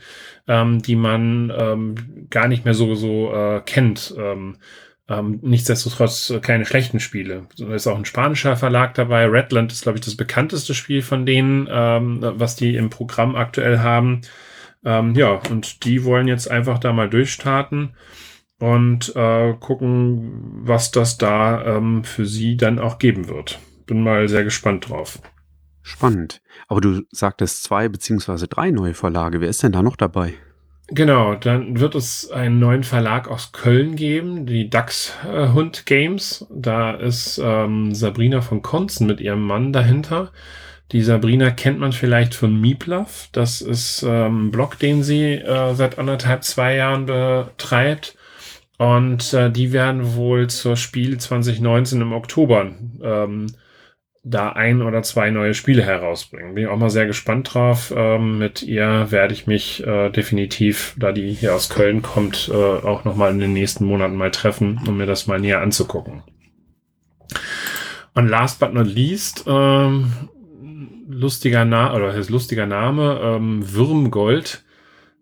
ähm, 0.49 0.81
die 0.81 0.97
man 0.97 1.53
ähm, 1.55 2.27
gar 2.31 2.49
nicht 2.49 2.65
mehr 2.65 2.75
so, 2.75 2.95
so 2.95 3.35
äh, 3.35 3.61
kennt. 3.61 4.15
Ähm, 4.19 4.57
ähm, 5.09 5.39
nichtsdestotrotz 5.43 6.31
äh, 6.31 6.41
keine 6.41 6.65
schlechten 6.65 7.01
Spiele. 7.01 7.47
Da 7.59 7.75
ist 7.75 7.87
auch 7.87 7.97
ein 7.97 8.05
spanischer 8.05 8.57
Verlag 8.57 8.95
dabei. 8.95 9.27
Redland 9.27 9.73
ist, 9.73 9.83
glaube 9.83 9.99
ich, 9.99 10.05
das 10.05 10.17
bekannteste 10.17 10.75
Spiel 10.75 11.03
von 11.03 11.27
denen, 11.27 11.69
ähm, 11.71 12.19
was 12.21 12.57
die 12.57 12.75
im 12.77 12.91
Programm 12.91 13.37
aktuell 13.37 13.79
haben. 13.79 14.23
Ähm, 14.85 15.15
ja, 15.15 15.41
und 15.51 15.85
die 15.85 16.05
wollen 16.05 16.29
jetzt 16.29 16.51
einfach 16.51 16.79
da 16.79 16.93
mal 16.93 17.09
durchstarten 17.09 17.95
und 18.59 19.15
äh, 19.15 19.55
gucken, 19.55 20.63
was 20.63 20.91
das 20.91 21.19
da 21.19 21.77
ähm, 21.77 22.05
für 22.05 22.27
sie 22.27 22.57
dann 22.57 22.79
auch 22.79 22.99
geben 22.99 23.29
wird. 23.29 23.59
Bin 23.87 24.03
mal 24.03 24.29
sehr 24.29 24.45
gespannt 24.45 24.89
drauf. 24.89 25.21
Spannend. 25.83 26.43
Aber 26.67 26.81
du 26.81 27.03
sagtest 27.11 27.63
zwei 27.63 27.89
beziehungsweise 27.89 28.49
drei 28.49 28.73
neue 28.73 28.95
Verlage. 28.95 29.41
Wer 29.41 29.49
ist 29.49 29.63
denn 29.63 29.71
da 29.71 29.83
noch 29.83 29.95
dabei? 29.95 30.35
Genau, 30.89 31.35
dann 31.35 31.81
wird 31.81 31.97
es 31.97 32.31
einen 32.31 32.61
neuen 32.61 32.85
Verlag 32.85 33.27
aus 33.29 33.51
Köln 33.51 33.97
geben, 33.97 34.47
die 34.47 34.71
Dachshund 34.71 35.85
Games. 35.85 36.47
Da 36.51 36.93
ist 36.93 37.41
ähm, 37.43 37.93
Sabrina 37.93 38.41
von 38.41 38.63
Konzen 38.63 39.07
mit 39.07 39.21
ihrem 39.21 39.43
Mann 39.43 39.73
dahinter. 39.73 40.31
Die 40.93 41.03
Sabrina 41.03 41.51
kennt 41.51 41.81
man 41.81 41.93
vielleicht 41.93 42.37
von 42.37 42.61
Meeplove. 42.61 43.29
Das 43.33 43.61
ist 43.61 44.05
ähm, 44.05 44.47
ein 44.47 44.51
Blog, 44.53 44.79
den 44.79 45.03
sie 45.03 45.35
äh, 45.35 45.75
seit 45.75 45.99
anderthalb, 45.99 46.45
zwei 46.45 46.77
Jahren 46.77 47.07
betreibt. 47.07 48.17
Und 48.79 49.33
äh, 49.35 49.51
die 49.51 49.73
werden 49.73 50.15
wohl 50.15 50.49
zur 50.49 50.77
Spiel 50.77 51.19
2019 51.19 52.01
im 52.01 52.13
Oktober 52.13 52.71
ähm, 53.03 53.47
da 54.29 54.51
ein 54.51 54.83
oder 54.83 55.05
zwei 55.05 55.31
neue 55.31 55.55
Spiele 55.55 55.83
herausbringen. 55.83 56.55
Bin 56.55 56.65
ich 56.65 56.71
auch 56.71 56.77
mal 56.77 56.91
sehr 56.91 57.07
gespannt 57.07 57.55
drauf. 57.55 57.95
Ähm, 57.97 58.39
mit 58.39 58.63
ihr 58.63 59.07
werde 59.11 59.33
ich 59.33 59.47
mich 59.47 59.87
äh, 59.87 60.11
definitiv, 60.11 60.97
da 60.99 61.13
die 61.13 61.33
hier 61.33 61.55
aus 61.55 61.69
Köln 61.69 62.03
kommt, 62.03 62.51
äh, 62.53 62.55
auch 62.55 63.05
nochmal 63.05 63.31
in 63.31 63.39
den 63.39 63.53
nächsten 63.53 63.85
Monaten 63.85 64.17
mal 64.17 64.33
treffen, 64.33 64.81
um 64.87 64.97
mir 64.97 65.07
das 65.07 65.29
mal 65.29 65.39
näher 65.39 65.63
anzugucken. 65.63 66.25
Und 68.15 68.29
last 68.29 68.59
but 68.59 68.75
not 68.75 68.89
least, 68.89 69.45
ähm, 69.47 70.13
lustiger 71.09 71.65
Name, 71.65 71.95
oder 71.95 72.13
heißt 72.13 72.31
lustiger 72.31 72.67
Name, 72.67 73.21
ähm, 73.23 73.63
Würmgold 73.75 74.65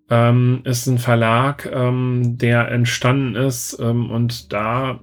ähm, 0.09 0.63
ist 0.65 0.87
ein 0.87 0.99
Verlag, 0.99 1.69
ähm, 1.71 2.39
der 2.39 2.71
entstanden 2.71 3.37
ist 3.37 3.79
ähm, 3.81 4.11
und 4.11 4.53
da 4.53 5.01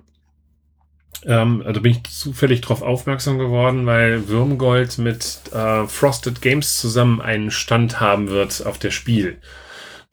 ähm, 1.25 1.63
also 1.65 1.81
bin 1.81 1.91
ich 1.91 2.03
zufällig 2.03 2.61
darauf 2.61 2.81
aufmerksam 2.81 3.37
geworden, 3.37 3.85
weil 3.85 4.27
Würmgold 4.27 4.97
mit 4.97 5.41
äh, 5.53 5.85
Frosted 5.85 6.41
Games 6.41 6.77
zusammen 6.77 7.21
einen 7.21 7.51
Stand 7.51 7.99
haben 7.99 8.29
wird 8.29 8.65
auf 8.65 8.77
der 8.77 8.91
Spiel. 8.91 9.37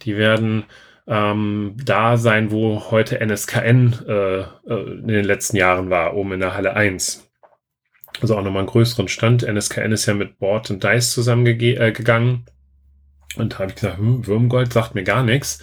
Die 0.02 0.16
werden 0.16 0.64
ähm, 1.06 1.74
da 1.82 2.16
sein, 2.18 2.50
wo 2.50 2.90
heute 2.90 3.20
NSKN 3.20 4.04
äh, 4.06 4.40
äh, 4.40 4.44
in 4.66 5.08
den 5.08 5.24
letzten 5.24 5.56
Jahren 5.56 5.90
war, 5.90 6.14
oben 6.14 6.32
in 6.32 6.40
der 6.40 6.54
Halle 6.54 6.74
1. 6.74 7.28
Also 8.20 8.36
auch 8.36 8.42
nochmal 8.42 8.60
einen 8.60 8.68
größeren 8.68 9.08
Stand. 9.08 9.42
NSKN 9.42 9.92
ist 9.92 10.06
ja 10.06 10.14
mit 10.14 10.38
Board 10.38 10.70
und 10.70 10.84
Dice 10.84 11.12
zusammengegangen. 11.12 12.44
Äh, 13.36 13.40
und 13.40 13.54
da 13.54 13.58
habe 13.60 13.70
ich 13.70 13.76
gesagt, 13.76 13.98
hm, 13.98 14.26
Würmgold 14.26 14.72
sagt 14.72 14.94
mir 14.94 15.04
gar 15.04 15.22
nichts. 15.22 15.62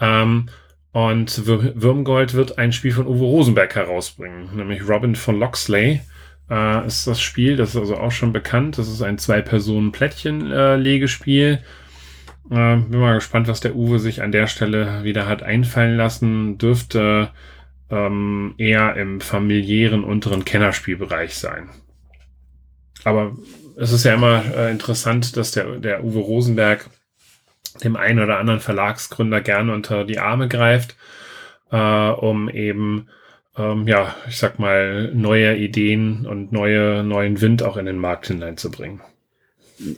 Ähm, 0.00 0.48
und 0.92 1.46
Würmgold 1.46 2.34
wird 2.34 2.58
ein 2.58 2.72
Spiel 2.72 2.92
von 2.92 3.06
Uwe 3.06 3.24
Rosenberg 3.24 3.74
herausbringen, 3.74 4.54
nämlich 4.54 4.86
Robin 4.86 5.16
von 5.16 5.38
Loxley. 5.38 6.02
Äh, 6.50 6.86
ist 6.86 7.06
das 7.06 7.22
Spiel, 7.22 7.56
das 7.56 7.70
ist 7.70 7.76
also 7.76 7.96
auch 7.96 8.12
schon 8.12 8.34
bekannt. 8.34 8.76
Das 8.76 8.88
ist 8.88 9.00
ein 9.00 9.16
Zwei-Personen-Plättchen-Legespiel. 9.16 11.60
Äh, 12.50 12.76
bin 12.76 13.00
mal 13.00 13.14
gespannt, 13.14 13.48
was 13.48 13.60
der 13.60 13.74
Uwe 13.74 13.98
sich 13.98 14.20
an 14.20 14.32
der 14.32 14.48
Stelle 14.48 15.02
wieder 15.02 15.26
hat 15.26 15.42
einfallen 15.42 15.96
lassen. 15.96 16.58
Dürfte 16.58 17.30
ähm, 17.90 18.52
eher 18.58 18.94
im 18.96 19.22
familiären 19.22 20.04
unteren 20.04 20.44
Kennerspielbereich 20.44 21.36
sein. 21.36 21.70
Aber 23.04 23.34
es 23.76 23.92
ist 23.92 24.04
ja 24.04 24.12
immer 24.12 24.44
äh, 24.54 24.70
interessant, 24.70 25.38
dass 25.38 25.52
der, 25.52 25.78
der 25.78 26.04
Uwe 26.04 26.18
Rosenberg 26.18 26.90
dem 27.84 27.96
einen 27.96 28.20
oder 28.20 28.38
anderen 28.38 28.60
Verlagsgründer 28.60 29.40
gerne 29.40 29.72
unter 29.72 30.04
die 30.04 30.18
Arme 30.18 30.48
greift, 30.48 30.96
äh, 31.70 31.76
um 31.76 32.48
eben, 32.48 33.08
ähm, 33.56 33.86
ja, 33.86 34.14
ich 34.28 34.38
sag 34.38 34.58
mal, 34.58 35.12
neue 35.14 35.56
Ideen 35.56 36.26
und 36.26 36.52
neue, 36.52 37.02
neuen 37.02 37.40
Wind 37.40 37.62
auch 37.62 37.76
in 37.76 37.86
den 37.86 37.98
Markt 37.98 38.26
hineinzubringen. 38.28 39.00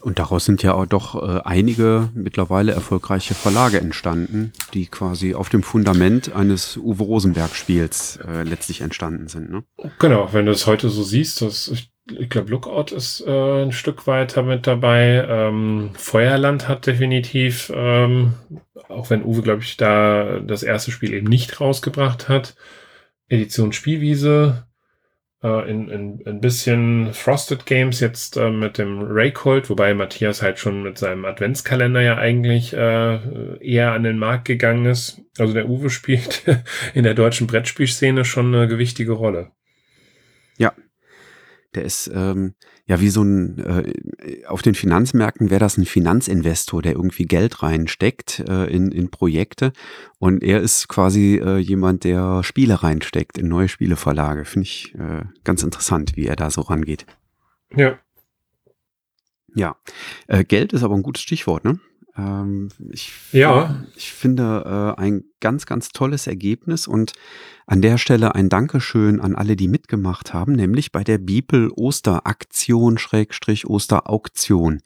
Und 0.01 0.19
daraus 0.19 0.45
sind 0.45 0.63
ja 0.63 0.73
auch 0.73 0.85
doch 0.85 1.15
äh, 1.15 1.41
einige 1.43 2.09
mittlerweile 2.15 2.71
erfolgreiche 2.71 3.35
Verlage 3.35 3.79
entstanden, 3.79 4.51
die 4.73 4.87
quasi 4.87 5.35
auf 5.35 5.49
dem 5.49 5.63
Fundament 5.63 6.33
eines 6.33 6.77
Uwe 6.77 7.03
Rosenberg-Spiels 7.03 8.19
äh, 8.27 8.43
letztlich 8.43 8.81
entstanden 8.81 9.27
sind. 9.27 9.51
Ne? 9.51 9.63
Genau, 9.99 10.29
wenn 10.33 10.45
du 10.45 10.51
es 10.51 10.65
heute 10.65 10.89
so 10.89 11.03
siehst, 11.03 11.41
das, 11.41 11.67
ich 11.67 11.91
ich 12.07 12.29
glaube, 12.29 12.51
Lookout 12.51 12.95
ist 12.95 13.21
äh, 13.25 13.63
ein 13.63 13.71
Stück 13.71 14.07
weiter 14.07 14.43
mit 14.43 14.67
dabei. 14.67 15.25
Ähm, 15.27 15.91
Feuerland 15.95 16.67
hat 16.67 16.85
definitiv, 16.85 17.71
ähm, 17.75 18.33
auch 18.89 19.09
wenn 19.09 19.23
Uwe, 19.23 19.41
glaube 19.41 19.63
ich, 19.63 19.77
da 19.77 20.39
das 20.39 20.63
erste 20.63 20.91
Spiel 20.91 21.13
eben 21.13 21.27
nicht 21.27 21.59
rausgebracht 21.59 22.29
hat. 22.29 22.55
Edition 23.27 23.73
Spielwiese, 23.73 24.67
äh, 25.41 25.69
in, 25.69 25.89
in, 25.89 26.23
ein 26.27 26.41
bisschen 26.41 27.11
Frosted 27.13 27.65
Games 27.65 27.99
jetzt 27.99 28.37
äh, 28.37 28.51
mit 28.51 28.77
dem 28.77 28.99
Raycold, 29.01 29.71
wobei 29.71 29.95
Matthias 29.95 30.43
halt 30.43 30.59
schon 30.59 30.83
mit 30.83 30.99
seinem 30.99 31.25
Adventskalender 31.25 32.01
ja 32.01 32.17
eigentlich 32.17 32.73
äh, 32.73 33.57
eher 33.59 33.93
an 33.93 34.03
den 34.03 34.19
Markt 34.19 34.45
gegangen 34.45 34.85
ist. 34.85 35.21
Also 35.39 35.53
der 35.53 35.67
Uwe 35.67 35.89
spielt 35.91 36.43
in 36.93 37.03
der 37.03 37.15
deutschen 37.15 37.47
Brettspielszene 37.47 38.25
schon 38.25 38.53
eine 38.53 38.67
gewichtige 38.67 39.13
Rolle. 39.13 39.51
Ja, 40.57 40.73
der 41.75 41.83
ist 41.83 42.09
ähm, 42.13 42.55
ja 42.85 42.99
wie 42.99 43.09
so 43.09 43.23
ein, 43.23 43.57
äh, 43.59 44.45
auf 44.47 44.61
den 44.61 44.75
Finanzmärkten 44.75 45.49
wäre 45.49 45.59
das 45.59 45.77
ein 45.77 45.85
Finanzinvestor, 45.85 46.81
der 46.81 46.93
irgendwie 46.93 47.25
Geld 47.25 47.61
reinsteckt 47.61 48.39
äh, 48.47 48.65
in, 48.65 48.91
in 48.91 49.09
Projekte. 49.09 49.73
Und 50.19 50.43
er 50.43 50.61
ist 50.61 50.87
quasi 50.87 51.41
äh, 51.43 51.57
jemand, 51.57 52.03
der 52.03 52.43
Spiele 52.43 52.83
reinsteckt 52.83 53.37
in 53.37 53.47
neue 53.47 53.67
Spieleverlage. 53.67 54.45
Finde 54.45 54.67
ich 54.67 54.95
äh, 54.95 55.23
ganz 55.43 55.63
interessant, 55.63 56.15
wie 56.15 56.27
er 56.27 56.35
da 56.35 56.49
so 56.49 56.61
rangeht. 56.61 57.05
Ja. 57.75 57.99
Ja. 59.55 59.77
Äh, 60.27 60.43
Geld 60.43 60.73
ist 60.73 60.83
aber 60.83 60.95
ein 60.95 61.03
gutes 61.03 61.23
Stichwort, 61.23 61.63
ne? 61.63 61.79
Ähm, 62.17 62.69
ich, 62.91 63.11
ja. 63.31 63.83
ich 63.95 64.13
finde 64.13 64.95
äh, 64.97 65.01
ein 65.01 65.23
ganz, 65.41 65.65
ganz 65.65 65.89
tolles 65.89 66.27
Ergebnis 66.27 66.87
und 66.87 67.13
an 67.67 67.81
der 67.81 67.97
Stelle 67.97 68.35
ein 68.35 68.49
Dankeschön 68.49 69.19
an 69.19 69.35
alle, 69.35 69.55
die 69.55 69.67
mitgemacht 69.67 70.33
haben, 70.33 70.53
nämlich 70.53 70.91
bei 70.91 71.03
der 71.03 71.17
Bibel 71.17 71.71
Osteraktion 71.75 72.97
Schrägstrich 72.97 73.67
Osterauktion. 73.67 74.81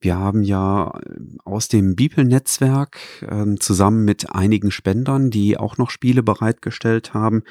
Wir 0.00 0.18
haben 0.18 0.42
ja 0.42 0.88
äh, 0.88 1.20
aus 1.44 1.68
dem 1.68 1.96
Bibelnetzwerk 1.96 2.98
äh, 3.22 3.54
zusammen 3.56 4.04
mit 4.04 4.34
einigen 4.34 4.70
Spendern, 4.70 5.30
die 5.30 5.58
auch 5.58 5.76
noch 5.76 5.90
Spiele 5.90 6.22
bereitgestellt 6.22 7.14
haben, 7.14 7.42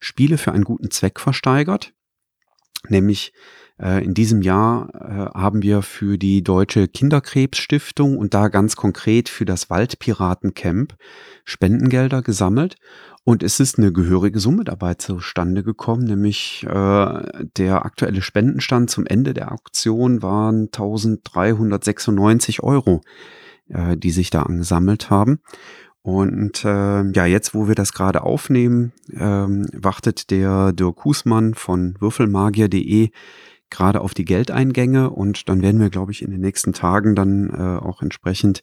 Spiele 0.00 0.38
für 0.38 0.52
einen 0.52 0.64
guten 0.64 0.90
Zweck 0.90 1.20
versteigert. 1.20 1.92
Nämlich 2.88 3.32
in 4.02 4.14
diesem 4.14 4.42
Jahr 4.42 4.90
äh, 4.94 5.38
haben 5.38 5.62
wir 5.62 5.80
für 5.82 6.18
die 6.18 6.42
Deutsche 6.42 6.86
Kinderkrebsstiftung 6.86 8.18
und 8.18 8.34
da 8.34 8.48
ganz 8.48 8.76
konkret 8.76 9.28
für 9.28 9.44
das 9.46 9.70
Waldpiratencamp 9.70 10.96
Spendengelder 11.44 12.22
gesammelt. 12.22 12.76
Und 13.24 13.42
es 13.42 13.60
ist 13.60 13.78
eine 13.78 13.92
gehörige 13.92 14.40
Summe 14.40 14.64
dabei 14.64 14.94
zustande 14.94 15.62
gekommen, 15.62 16.04
nämlich 16.04 16.64
äh, 16.68 17.22
der 17.56 17.84
aktuelle 17.84 18.22
Spendenstand 18.22 18.90
zum 18.90 19.06
Ende 19.06 19.34
der 19.34 19.52
Auktion 19.52 20.22
waren 20.22 20.64
1396 20.64 22.62
Euro, 22.62 23.02
äh, 23.68 23.96
die 23.96 24.10
sich 24.10 24.30
da 24.30 24.42
angesammelt 24.42 25.10
haben. 25.10 25.40
Und 26.02 26.64
äh, 26.64 27.10
ja, 27.10 27.26
jetzt, 27.26 27.54
wo 27.54 27.68
wir 27.68 27.74
das 27.74 27.92
gerade 27.92 28.22
aufnehmen, 28.22 28.92
ähm, 29.12 29.66
wartet 29.72 30.30
der 30.30 30.72
Dirk 30.72 31.04
Husmann 31.04 31.52
von 31.54 31.94
würfelmagier.de 32.00 33.10
gerade 33.70 34.00
auf 34.00 34.14
die 34.14 34.24
Geldeingänge 34.24 35.10
und 35.10 35.48
dann 35.48 35.62
werden 35.62 35.80
wir, 35.80 35.90
glaube 35.90 36.12
ich, 36.12 36.22
in 36.22 36.30
den 36.30 36.40
nächsten 36.40 36.72
Tagen 36.72 37.14
dann 37.14 37.50
äh, 37.50 37.84
auch 37.84 38.02
entsprechend 38.02 38.62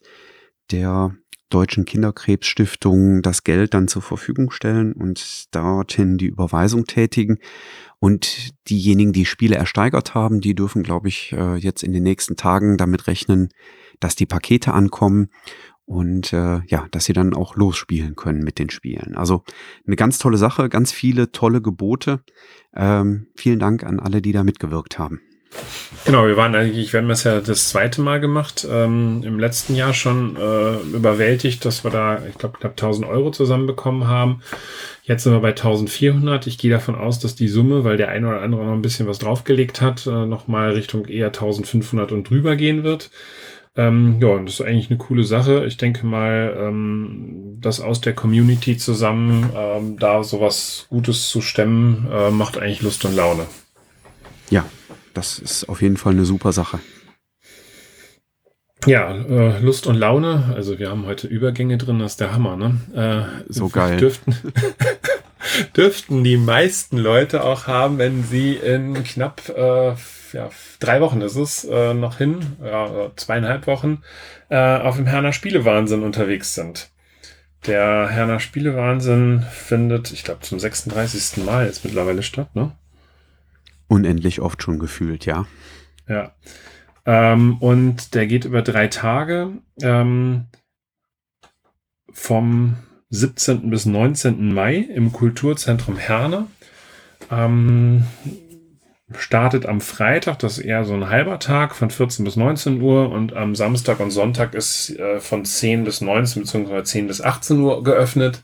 der 0.70 1.14
Deutschen 1.50 1.86
Kinderkrebsstiftung 1.86 3.22
das 3.22 3.42
Geld 3.42 3.72
dann 3.72 3.88
zur 3.88 4.02
Verfügung 4.02 4.50
stellen 4.50 4.92
und 4.92 5.54
dorthin 5.54 6.18
die 6.18 6.26
Überweisung 6.26 6.84
tätigen. 6.84 7.38
Und 8.00 8.50
diejenigen, 8.68 9.12
die 9.12 9.24
Spiele 9.24 9.56
ersteigert 9.56 10.14
haben, 10.14 10.40
die 10.40 10.54
dürfen, 10.54 10.82
glaube 10.82 11.08
ich, 11.08 11.32
äh, 11.32 11.56
jetzt 11.56 11.82
in 11.82 11.92
den 11.92 12.02
nächsten 12.02 12.36
Tagen 12.36 12.76
damit 12.76 13.06
rechnen, 13.06 13.48
dass 13.98 14.14
die 14.14 14.26
Pakete 14.26 14.74
ankommen 14.74 15.30
und 15.88 16.34
äh, 16.34 16.60
ja, 16.66 16.86
dass 16.90 17.06
sie 17.06 17.14
dann 17.14 17.32
auch 17.34 17.56
losspielen 17.56 18.14
können 18.14 18.44
mit 18.44 18.58
den 18.58 18.68
Spielen. 18.68 19.16
Also 19.16 19.42
eine 19.86 19.96
ganz 19.96 20.18
tolle 20.18 20.36
Sache, 20.36 20.68
ganz 20.68 20.92
viele 20.92 21.32
tolle 21.32 21.62
Gebote. 21.62 22.20
Ähm, 22.76 23.28
vielen 23.34 23.58
Dank 23.58 23.84
an 23.84 23.98
alle, 23.98 24.20
die 24.20 24.32
da 24.32 24.44
mitgewirkt 24.44 24.98
haben. 24.98 25.22
Genau, 26.04 26.26
wir 26.26 26.36
waren 26.36 26.54
eigentlich, 26.54 26.92
wir 26.92 27.00
haben 27.00 27.08
das 27.08 27.24
ja 27.24 27.40
das 27.40 27.70
zweite 27.70 28.02
Mal 28.02 28.20
gemacht, 28.20 28.66
ähm, 28.70 29.22
im 29.24 29.38
letzten 29.38 29.74
Jahr 29.74 29.94
schon 29.94 30.36
äh, 30.36 30.76
überwältigt, 30.94 31.64
dass 31.64 31.84
wir 31.84 31.90
da, 31.90 32.22
ich 32.26 32.36
glaube, 32.36 32.58
knapp 32.58 32.72
1000 32.72 33.06
Euro 33.08 33.30
zusammenbekommen 33.30 34.06
haben. 34.06 34.42
Jetzt 35.04 35.22
sind 35.24 35.32
wir 35.32 35.40
bei 35.40 35.48
1400. 35.48 36.46
Ich 36.46 36.58
gehe 36.58 36.70
davon 36.70 36.96
aus, 36.96 37.18
dass 37.18 37.34
die 37.34 37.48
Summe, 37.48 37.82
weil 37.82 37.96
der 37.96 38.10
eine 38.10 38.28
oder 38.28 38.42
andere 38.42 38.66
noch 38.66 38.74
ein 38.74 38.82
bisschen 38.82 39.08
was 39.08 39.18
draufgelegt 39.18 39.80
hat, 39.80 40.06
äh, 40.06 40.26
nochmal 40.26 40.72
Richtung 40.72 41.06
eher 41.06 41.28
1500 41.28 42.12
und 42.12 42.28
drüber 42.28 42.56
gehen 42.56 42.84
wird. 42.84 43.10
Ähm, 43.78 44.16
ja, 44.20 44.26
und 44.26 44.46
das 44.46 44.54
ist 44.54 44.60
eigentlich 44.60 44.90
eine 44.90 44.98
coole 44.98 45.22
Sache. 45.22 45.64
Ich 45.64 45.76
denke 45.76 46.04
mal, 46.04 46.52
ähm, 46.58 47.58
das 47.60 47.80
aus 47.80 48.00
der 48.00 48.12
Community 48.12 48.76
zusammen, 48.76 49.50
ähm, 49.56 49.96
da 50.00 50.24
sowas 50.24 50.86
Gutes 50.90 51.28
zu 51.28 51.40
stemmen, 51.40 52.08
äh, 52.12 52.32
macht 52.32 52.58
eigentlich 52.58 52.82
Lust 52.82 53.04
und 53.04 53.14
Laune. 53.14 53.46
Ja, 54.50 54.66
das 55.14 55.38
ist 55.38 55.68
auf 55.68 55.80
jeden 55.80 55.96
Fall 55.96 56.14
eine 56.14 56.24
super 56.24 56.50
Sache. 56.50 56.80
Ja, 58.84 59.12
äh, 59.12 59.60
Lust 59.60 59.86
und 59.86 59.94
Laune. 59.94 60.52
Also 60.56 60.80
wir 60.80 60.90
haben 60.90 61.06
heute 61.06 61.28
Übergänge 61.28 61.78
drin, 61.78 62.00
das 62.00 62.12
ist 62.12 62.20
der 62.20 62.32
Hammer, 62.32 62.56
ne? 62.56 62.80
Äh, 62.94 63.44
so 63.48 63.68
geil. 63.68 63.96
Dürften, 63.98 64.34
dürften 65.76 66.24
die 66.24 66.36
meisten 66.36 66.98
Leute 66.98 67.44
auch 67.44 67.68
haben, 67.68 67.98
wenn 67.98 68.24
sie 68.24 68.54
in 68.54 69.04
knapp 69.04 69.48
äh, 69.50 69.94
ja, 70.38 70.50
drei 70.78 71.00
Wochen 71.00 71.20
ist 71.20 71.34
es 71.34 71.64
äh, 71.64 71.94
noch 71.94 72.18
hin, 72.18 72.38
ja, 72.62 73.10
zweieinhalb 73.16 73.66
Wochen, 73.66 74.02
äh, 74.50 74.56
auf 74.56 74.94
dem 74.94 75.06
Herner 75.06 75.32
Spielewahnsinn 75.32 76.04
unterwegs 76.04 76.54
sind. 76.54 76.90
Der 77.66 78.08
Herner 78.08 78.38
Spielewahnsinn 78.38 79.44
findet, 79.50 80.12
ich 80.12 80.22
glaube, 80.22 80.42
zum 80.42 80.60
36. 80.60 81.44
Mal 81.44 81.66
jetzt 81.66 81.84
mittlerweile 81.84 82.22
statt, 82.22 82.54
ne? 82.54 82.70
Unendlich 83.88 84.40
oft 84.40 84.62
schon 84.62 84.78
gefühlt, 84.78 85.26
ja. 85.26 85.46
Ja. 86.06 86.32
Ähm, 87.04 87.58
und 87.58 88.14
der 88.14 88.28
geht 88.28 88.44
über 88.44 88.62
drei 88.62 88.86
Tage 88.86 89.54
ähm, 89.82 90.44
vom 92.12 92.76
17. 93.10 93.70
bis 93.70 93.86
19. 93.86 94.54
Mai 94.54 94.76
im 94.76 95.12
Kulturzentrum 95.12 95.96
Herne. 95.96 96.46
Ähm, 97.28 98.04
startet 99.16 99.66
am 99.66 99.80
Freitag, 99.80 100.38
das 100.40 100.58
ist 100.58 100.64
eher 100.64 100.84
so 100.84 100.94
ein 100.94 101.08
halber 101.08 101.38
Tag 101.38 101.74
von 101.74 101.90
14 101.90 102.24
bis 102.24 102.36
19 102.36 102.80
Uhr 102.80 103.10
und 103.10 103.34
am 103.34 103.54
Samstag 103.54 104.00
und 104.00 104.10
Sonntag 104.10 104.54
ist 104.54 104.98
äh, 104.98 105.18
von 105.20 105.44
10 105.44 105.84
bis 105.84 106.00
19 106.00 106.42
bzw. 106.42 106.82
10 106.82 107.06
bis 107.06 107.20
18 107.22 107.58
Uhr 107.60 107.82
geöffnet. 107.82 108.42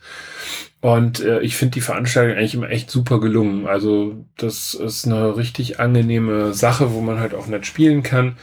Und 0.81 1.20
äh, 1.20 1.40
ich 1.40 1.57
finde 1.57 1.72
die 1.72 1.81
Veranstaltung 1.81 2.37
eigentlich 2.37 2.55
immer 2.55 2.70
echt 2.70 2.90
super 2.90 3.20
gelungen. 3.20 3.66
Also 3.66 4.24
das 4.37 4.74
ist 4.74 5.07
eine 5.07 5.37
richtig 5.37 5.81
angenehme 5.81 6.55
Sache, 6.55 6.92
wo 6.92 7.00
man 7.00 7.20
halt 7.20 7.35
auch 7.35 7.46
nett 7.46 7.66
spielen 7.66 8.03
kann. 8.03 8.37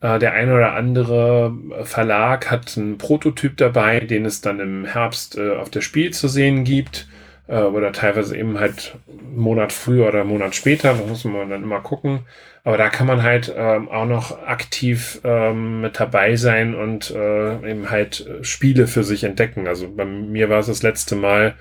Äh, 0.00 0.18
der 0.18 0.32
eine 0.32 0.54
oder 0.54 0.74
andere 0.74 1.54
Verlag 1.84 2.50
hat 2.50 2.76
einen 2.76 2.98
Prototyp 2.98 3.56
dabei, 3.56 4.00
den 4.00 4.26
es 4.26 4.40
dann 4.40 4.60
im 4.60 4.84
Herbst 4.84 5.36
äh, 5.38 5.56
auf 5.56 5.70
der 5.70 5.80
Spiel 5.80 6.12
zu 6.12 6.28
sehen 6.28 6.64
gibt 6.64 7.06
äh, 7.52 7.64
oder 7.64 7.92
teilweise 7.92 8.36
eben 8.36 8.58
halt 8.58 8.96
einen 9.06 9.36
Monat 9.36 9.72
früher 9.72 10.08
oder 10.08 10.20
einen 10.20 10.30
Monat 10.30 10.54
später, 10.54 10.94
da 10.94 11.04
muss 11.04 11.24
man 11.24 11.50
dann 11.50 11.62
immer 11.62 11.80
gucken. 11.80 12.20
Aber 12.64 12.78
da 12.78 12.88
kann 12.88 13.06
man 13.06 13.22
halt 13.22 13.52
ähm, 13.54 13.88
auch 13.90 14.06
noch 14.06 14.42
aktiv 14.42 15.20
ähm, 15.24 15.82
mit 15.82 16.00
dabei 16.00 16.36
sein 16.36 16.74
und 16.74 17.10
äh, 17.10 17.70
eben 17.70 17.90
halt 17.90 18.26
Spiele 18.40 18.86
für 18.86 19.04
sich 19.04 19.24
entdecken. 19.24 19.68
Also 19.68 19.92
bei 19.94 20.04
mir 20.04 20.48
war 20.48 20.60
es 20.60 20.66
das 20.66 20.82
letzte 20.82 21.14
Mal, 21.14 21.54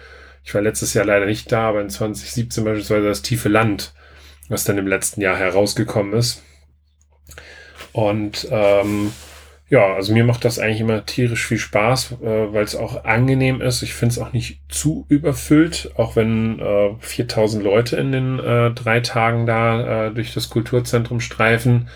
ich 0.44 0.54
war 0.54 0.62
letztes 0.62 0.94
Jahr 0.94 1.06
leider 1.06 1.26
nicht 1.26 1.52
da, 1.52 1.70
aber 1.70 1.82
in 1.82 1.90
2017 1.90 2.64
beispielsweise 2.64 3.08
das 3.08 3.22
Tiefe 3.22 3.50
Land, 3.50 3.94
was 4.48 4.64
dann 4.64 4.78
im 4.78 4.88
letzten 4.88 5.22
Jahr 5.22 5.36
herausgekommen 5.36 6.14
ist. 6.14 6.44
Und 7.92 8.48
ähm, 8.50 9.12
ja, 9.72 9.94
also 9.94 10.12
mir 10.12 10.26
macht 10.26 10.44
das 10.44 10.60
eigentlich 10.60 10.82
immer 10.82 11.06
tierisch 11.06 11.48
viel 11.48 11.58
Spaß, 11.58 12.18
äh, 12.22 12.54
weil 12.54 12.66
es 12.66 12.76
auch 12.76 13.06
angenehm 13.06 13.62
ist. 13.62 13.84
Ich 13.84 13.94
finde 13.94 14.12
es 14.12 14.20
auch 14.20 14.34
nicht 14.34 14.60
zu 14.68 15.06
überfüllt, 15.08 15.94
auch 15.96 16.18
wenn 16.18 16.60
äh, 16.60 16.94
4000 17.00 17.64
Leute 17.64 17.96
in 17.96 18.12
den 18.12 18.38
äh, 18.38 18.72
drei 18.72 19.00
Tagen 19.00 19.46
da 19.46 20.08
äh, 20.08 20.14
durch 20.14 20.34
das 20.34 20.50
Kulturzentrum 20.50 21.22
streifen. 21.22 21.88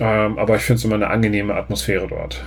Ähm, 0.00 0.36
aber 0.36 0.56
ich 0.56 0.62
finde 0.62 0.78
es 0.78 0.84
immer 0.84 0.96
eine 0.96 1.06
angenehme 1.06 1.54
Atmosphäre 1.54 2.08
dort. 2.08 2.42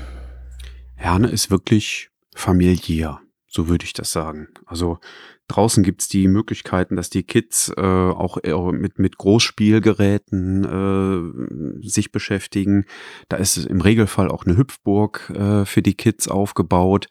Herne 0.95 1.29
ist 1.29 1.49
wirklich 1.49 2.09
familiär, 2.35 3.21
so 3.47 3.69
würde 3.69 3.85
ich 3.85 3.93
das 3.93 4.11
sagen. 4.11 4.49
Also 4.65 4.99
Draußen 5.47 5.83
gibt's 5.83 6.07
die 6.07 6.27
Möglichkeiten, 6.27 6.95
dass 6.95 7.09
die 7.09 7.23
Kids 7.23 7.71
äh, 7.75 7.81
auch 7.81 8.37
mit, 8.71 8.97
mit 8.97 9.17
Großspielgeräten 9.17 10.63
äh, 11.81 11.87
sich 11.87 12.11
beschäftigen. 12.11 12.85
Da 13.29 13.37
ist 13.37 13.57
im 13.57 13.81
Regelfall 13.81 14.29
auch 14.29 14.45
eine 14.45 14.57
Hüpfburg 14.57 15.31
äh, 15.35 15.65
für 15.65 15.81
die 15.81 15.95
Kids 15.95 16.27
aufgebaut. 16.27 17.07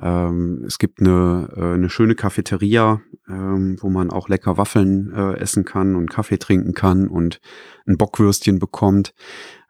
Ähm, 0.00 0.64
es 0.66 0.78
gibt 0.78 1.00
eine, 1.00 1.48
äh, 1.56 1.74
eine 1.74 1.88
schöne 1.88 2.14
Cafeteria, 2.14 3.00
ähm, 3.28 3.76
wo 3.80 3.88
man 3.88 4.10
auch 4.10 4.28
lecker 4.28 4.56
Waffeln 4.56 5.12
äh, 5.12 5.38
essen 5.38 5.64
kann 5.64 5.96
und 5.96 6.10
Kaffee 6.10 6.38
trinken 6.38 6.74
kann 6.74 7.08
und 7.08 7.40
ein 7.86 7.96
Bockwürstchen 7.96 8.58
bekommt. 8.58 9.14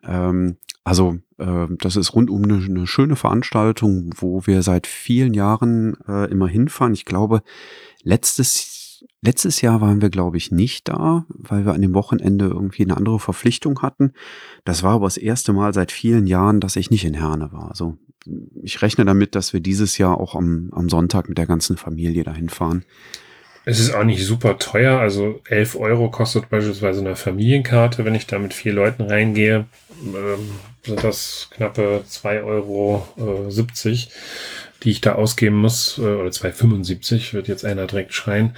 Ähm, 0.03 0.57
also 0.89 1.19
äh, 1.39 1.67
das 1.79 1.97
ist 1.97 2.15
rundum 2.15 2.45
eine, 2.45 2.65
eine 2.65 2.87
schöne 2.87 3.17
Veranstaltung, 3.17 4.11
wo 4.17 4.47
wir 4.47 4.63
seit 4.63 4.87
vielen 4.87 5.35
Jahren 5.35 5.97
äh, 6.09 6.31
immer 6.31 6.49
hinfahren. 6.49 6.95
Ich 6.95 7.05
glaube, 7.05 7.43
Letztes, 8.03 9.05
letztes 9.21 9.61
Jahr 9.61 9.81
waren 9.81 10.01
wir, 10.01 10.11
glaube 10.11 10.37
ich, 10.37 10.51
nicht 10.51 10.89
da, 10.89 11.27
weil 11.29 11.67
wir 11.67 11.75
an 11.75 11.83
dem 11.83 11.95
Wochenende 11.95 12.47
irgendwie 12.47 12.85
eine 12.85 12.97
andere 12.97 13.19
Verpflichtung 13.19 13.83
hatten. 13.83 14.13
Das 14.65 14.83
war 14.83 14.95
aber 14.95 15.07
das 15.07 15.17
erste 15.17 15.53
Mal 15.53 15.75
seit 15.75 15.93
vielen 15.93 16.27
Jahren, 16.27 16.61
dass 16.61 16.77
ich 16.77 16.91
nicht 16.91 17.05
in 17.05 17.15
Herne 17.15 17.53
war. 17.53 17.69
Also 17.69 17.99
ich 18.63 18.83
rechne 18.83 19.05
damit, 19.05 19.35
dass 19.35 19.53
wir 19.53 19.61
dieses 19.61 19.99
Jahr 19.99 20.19
auch 20.19 20.35
am, 20.35 20.71
am 20.73 20.89
Sonntag 20.89 21.29
mit 21.29 21.39
der 21.39 21.47
ganzen 21.47 21.77
Familie 21.77 22.25
dahin 22.25 22.49
fahren. 22.49 22.85
Es 23.65 23.81
ist 23.81 23.95
auch 23.95 24.05
nicht 24.05 24.25
super 24.25 24.59
teuer. 24.59 24.99
Also 24.99 25.41
11 25.49 25.77
Euro 25.77 26.11
kostet 26.11 26.49
beispielsweise 26.49 27.01
eine 27.01 27.17
Familienkarte. 27.17 28.05
Wenn 28.05 28.15
ich 28.15 28.27
da 28.27 28.39
mit 28.39 28.55
vier 28.55 28.73
Leuten 28.73 29.03
reingehe, 29.03 29.67
ähm, 30.03 30.51
sind 30.85 31.05
das 31.05 31.49
knappe 31.51 32.03
2,70 32.09 32.45
Euro. 32.45 33.09
Äh, 33.19 33.51
die 34.83 34.91
ich 34.91 35.01
da 35.01 35.15
ausgeben 35.15 35.57
muss, 35.57 35.99
äh, 35.99 36.03
oder 36.03 36.31
2,75 36.31 37.35
wird 37.35 37.49
jetzt 37.49 37.65
einer 37.65 37.87
direkt 37.87 38.15
schreien. 38.15 38.57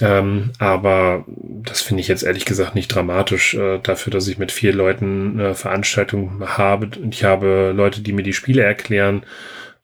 Ähm, 0.00 0.50
aber 0.58 1.24
das 1.26 1.80
finde 1.80 2.00
ich 2.00 2.08
jetzt 2.08 2.24
ehrlich 2.24 2.44
gesagt 2.44 2.74
nicht 2.74 2.88
dramatisch 2.88 3.54
äh, 3.54 3.78
dafür, 3.78 4.12
dass 4.12 4.26
ich 4.26 4.38
mit 4.38 4.50
vier 4.50 4.72
Leuten 4.72 5.38
eine 5.38 5.54
Veranstaltung 5.54 6.42
habe. 6.46 6.90
Ich 7.10 7.22
habe 7.22 7.72
Leute, 7.74 8.00
die 8.00 8.12
mir 8.12 8.24
die 8.24 8.32
Spiele 8.32 8.62
erklären 8.62 9.24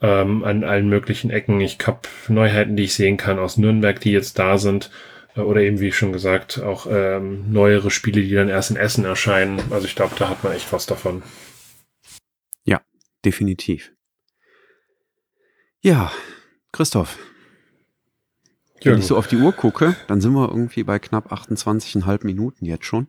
ähm, 0.00 0.44
an 0.44 0.64
allen 0.64 0.88
möglichen 0.88 1.30
Ecken. 1.30 1.60
Ich 1.60 1.78
habe 1.86 2.00
Neuheiten, 2.28 2.76
die 2.76 2.84
ich 2.84 2.94
sehen 2.94 3.16
kann 3.16 3.38
aus 3.38 3.56
Nürnberg, 3.56 4.00
die 4.00 4.12
jetzt 4.12 4.38
da 4.38 4.58
sind. 4.58 4.90
Äh, 5.36 5.40
oder 5.40 5.60
eben, 5.60 5.80
wie 5.80 5.92
schon 5.92 6.12
gesagt, 6.12 6.60
auch 6.60 6.86
ähm, 6.90 7.52
neuere 7.52 7.90
Spiele, 7.90 8.22
die 8.22 8.34
dann 8.34 8.48
erst 8.48 8.70
in 8.70 8.76
Essen 8.76 9.04
erscheinen. 9.04 9.60
Also 9.70 9.86
ich 9.86 9.94
glaube, 9.94 10.14
da 10.18 10.28
hat 10.28 10.42
man 10.44 10.52
echt 10.52 10.72
was 10.72 10.86
davon. 10.86 11.22
Ja, 12.64 12.80
definitiv. 13.24 13.92
Ja, 15.82 16.12
Christoph. 16.72 17.18
Wenn 18.82 18.98
ich 18.98 19.06
so 19.06 19.18
auf 19.18 19.26
die 19.26 19.36
Uhr 19.36 19.52
gucke, 19.52 19.94
dann 20.08 20.22
sind 20.22 20.32
wir 20.32 20.48
irgendwie 20.48 20.84
bei 20.84 20.98
knapp 20.98 21.30
28,5 21.30 22.24
Minuten 22.24 22.64
jetzt 22.64 22.86
schon. 22.86 23.08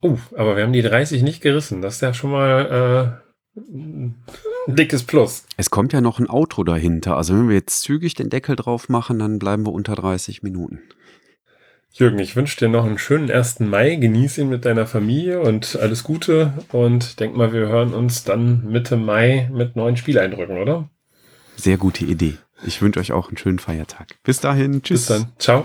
Oh, 0.00 0.16
aber 0.34 0.56
wir 0.56 0.62
haben 0.62 0.72
die 0.72 0.80
30 0.80 1.22
nicht 1.22 1.42
gerissen. 1.42 1.82
Das 1.82 1.96
ist 1.96 2.00
ja 2.00 2.14
schon 2.14 2.30
mal 2.30 3.20
äh, 3.22 3.29
dickes 4.66 5.04
Plus. 5.04 5.44
Es 5.56 5.70
kommt 5.70 5.92
ja 5.92 6.00
noch 6.00 6.18
ein 6.18 6.28
Outro 6.28 6.64
dahinter. 6.64 7.16
Also 7.16 7.34
wenn 7.34 7.48
wir 7.48 7.56
jetzt 7.56 7.82
zügig 7.82 8.14
den 8.14 8.30
Deckel 8.30 8.56
drauf 8.56 8.88
machen, 8.88 9.18
dann 9.18 9.38
bleiben 9.38 9.66
wir 9.66 9.72
unter 9.72 9.94
30 9.94 10.42
Minuten. 10.42 10.80
Jürgen, 11.92 12.20
ich 12.20 12.36
wünsche 12.36 12.56
dir 12.56 12.68
noch 12.68 12.84
einen 12.84 12.98
schönen 12.98 13.30
1. 13.30 13.60
Mai. 13.60 13.96
Genieß 13.96 14.38
ihn 14.38 14.48
mit 14.48 14.64
deiner 14.64 14.86
Familie 14.86 15.40
und 15.40 15.76
alles 15.80 16.04
Gute. 16.04 16.52
Und 16.70 17.18
denk 17.18 17.36
mal, 17.36 17.52
wir 17.52 17.68
hören 17.68 17.94
uns 17.94 18.22
dann 18.22 18.64
Mitte 18.70 18.96
Mai 18.96 19.50
mit 19.52 19.74
neuen 19.74 19.96
Spieleindrücken, 19.96 20.58
oder? 20.58 20.88
Sehr 21.56 21.76
gute 21.76 22.04
Idee. 22.04 22.34
Ich 22.64 22.80
wünsche 22.80 23.00
euch 23.00 23.12
auch 23.12 23.28
einen 23.28 23.38
schönen 23.38 23.58
Feiertag. 23.58 24.08
Bis 24.22 24.40
dahin. 24.40 24.82
Tschüss. 24.82 25.06
Bis 25.06 25.18
dann. 25.18 25.32
Ciao. 25.38 25.64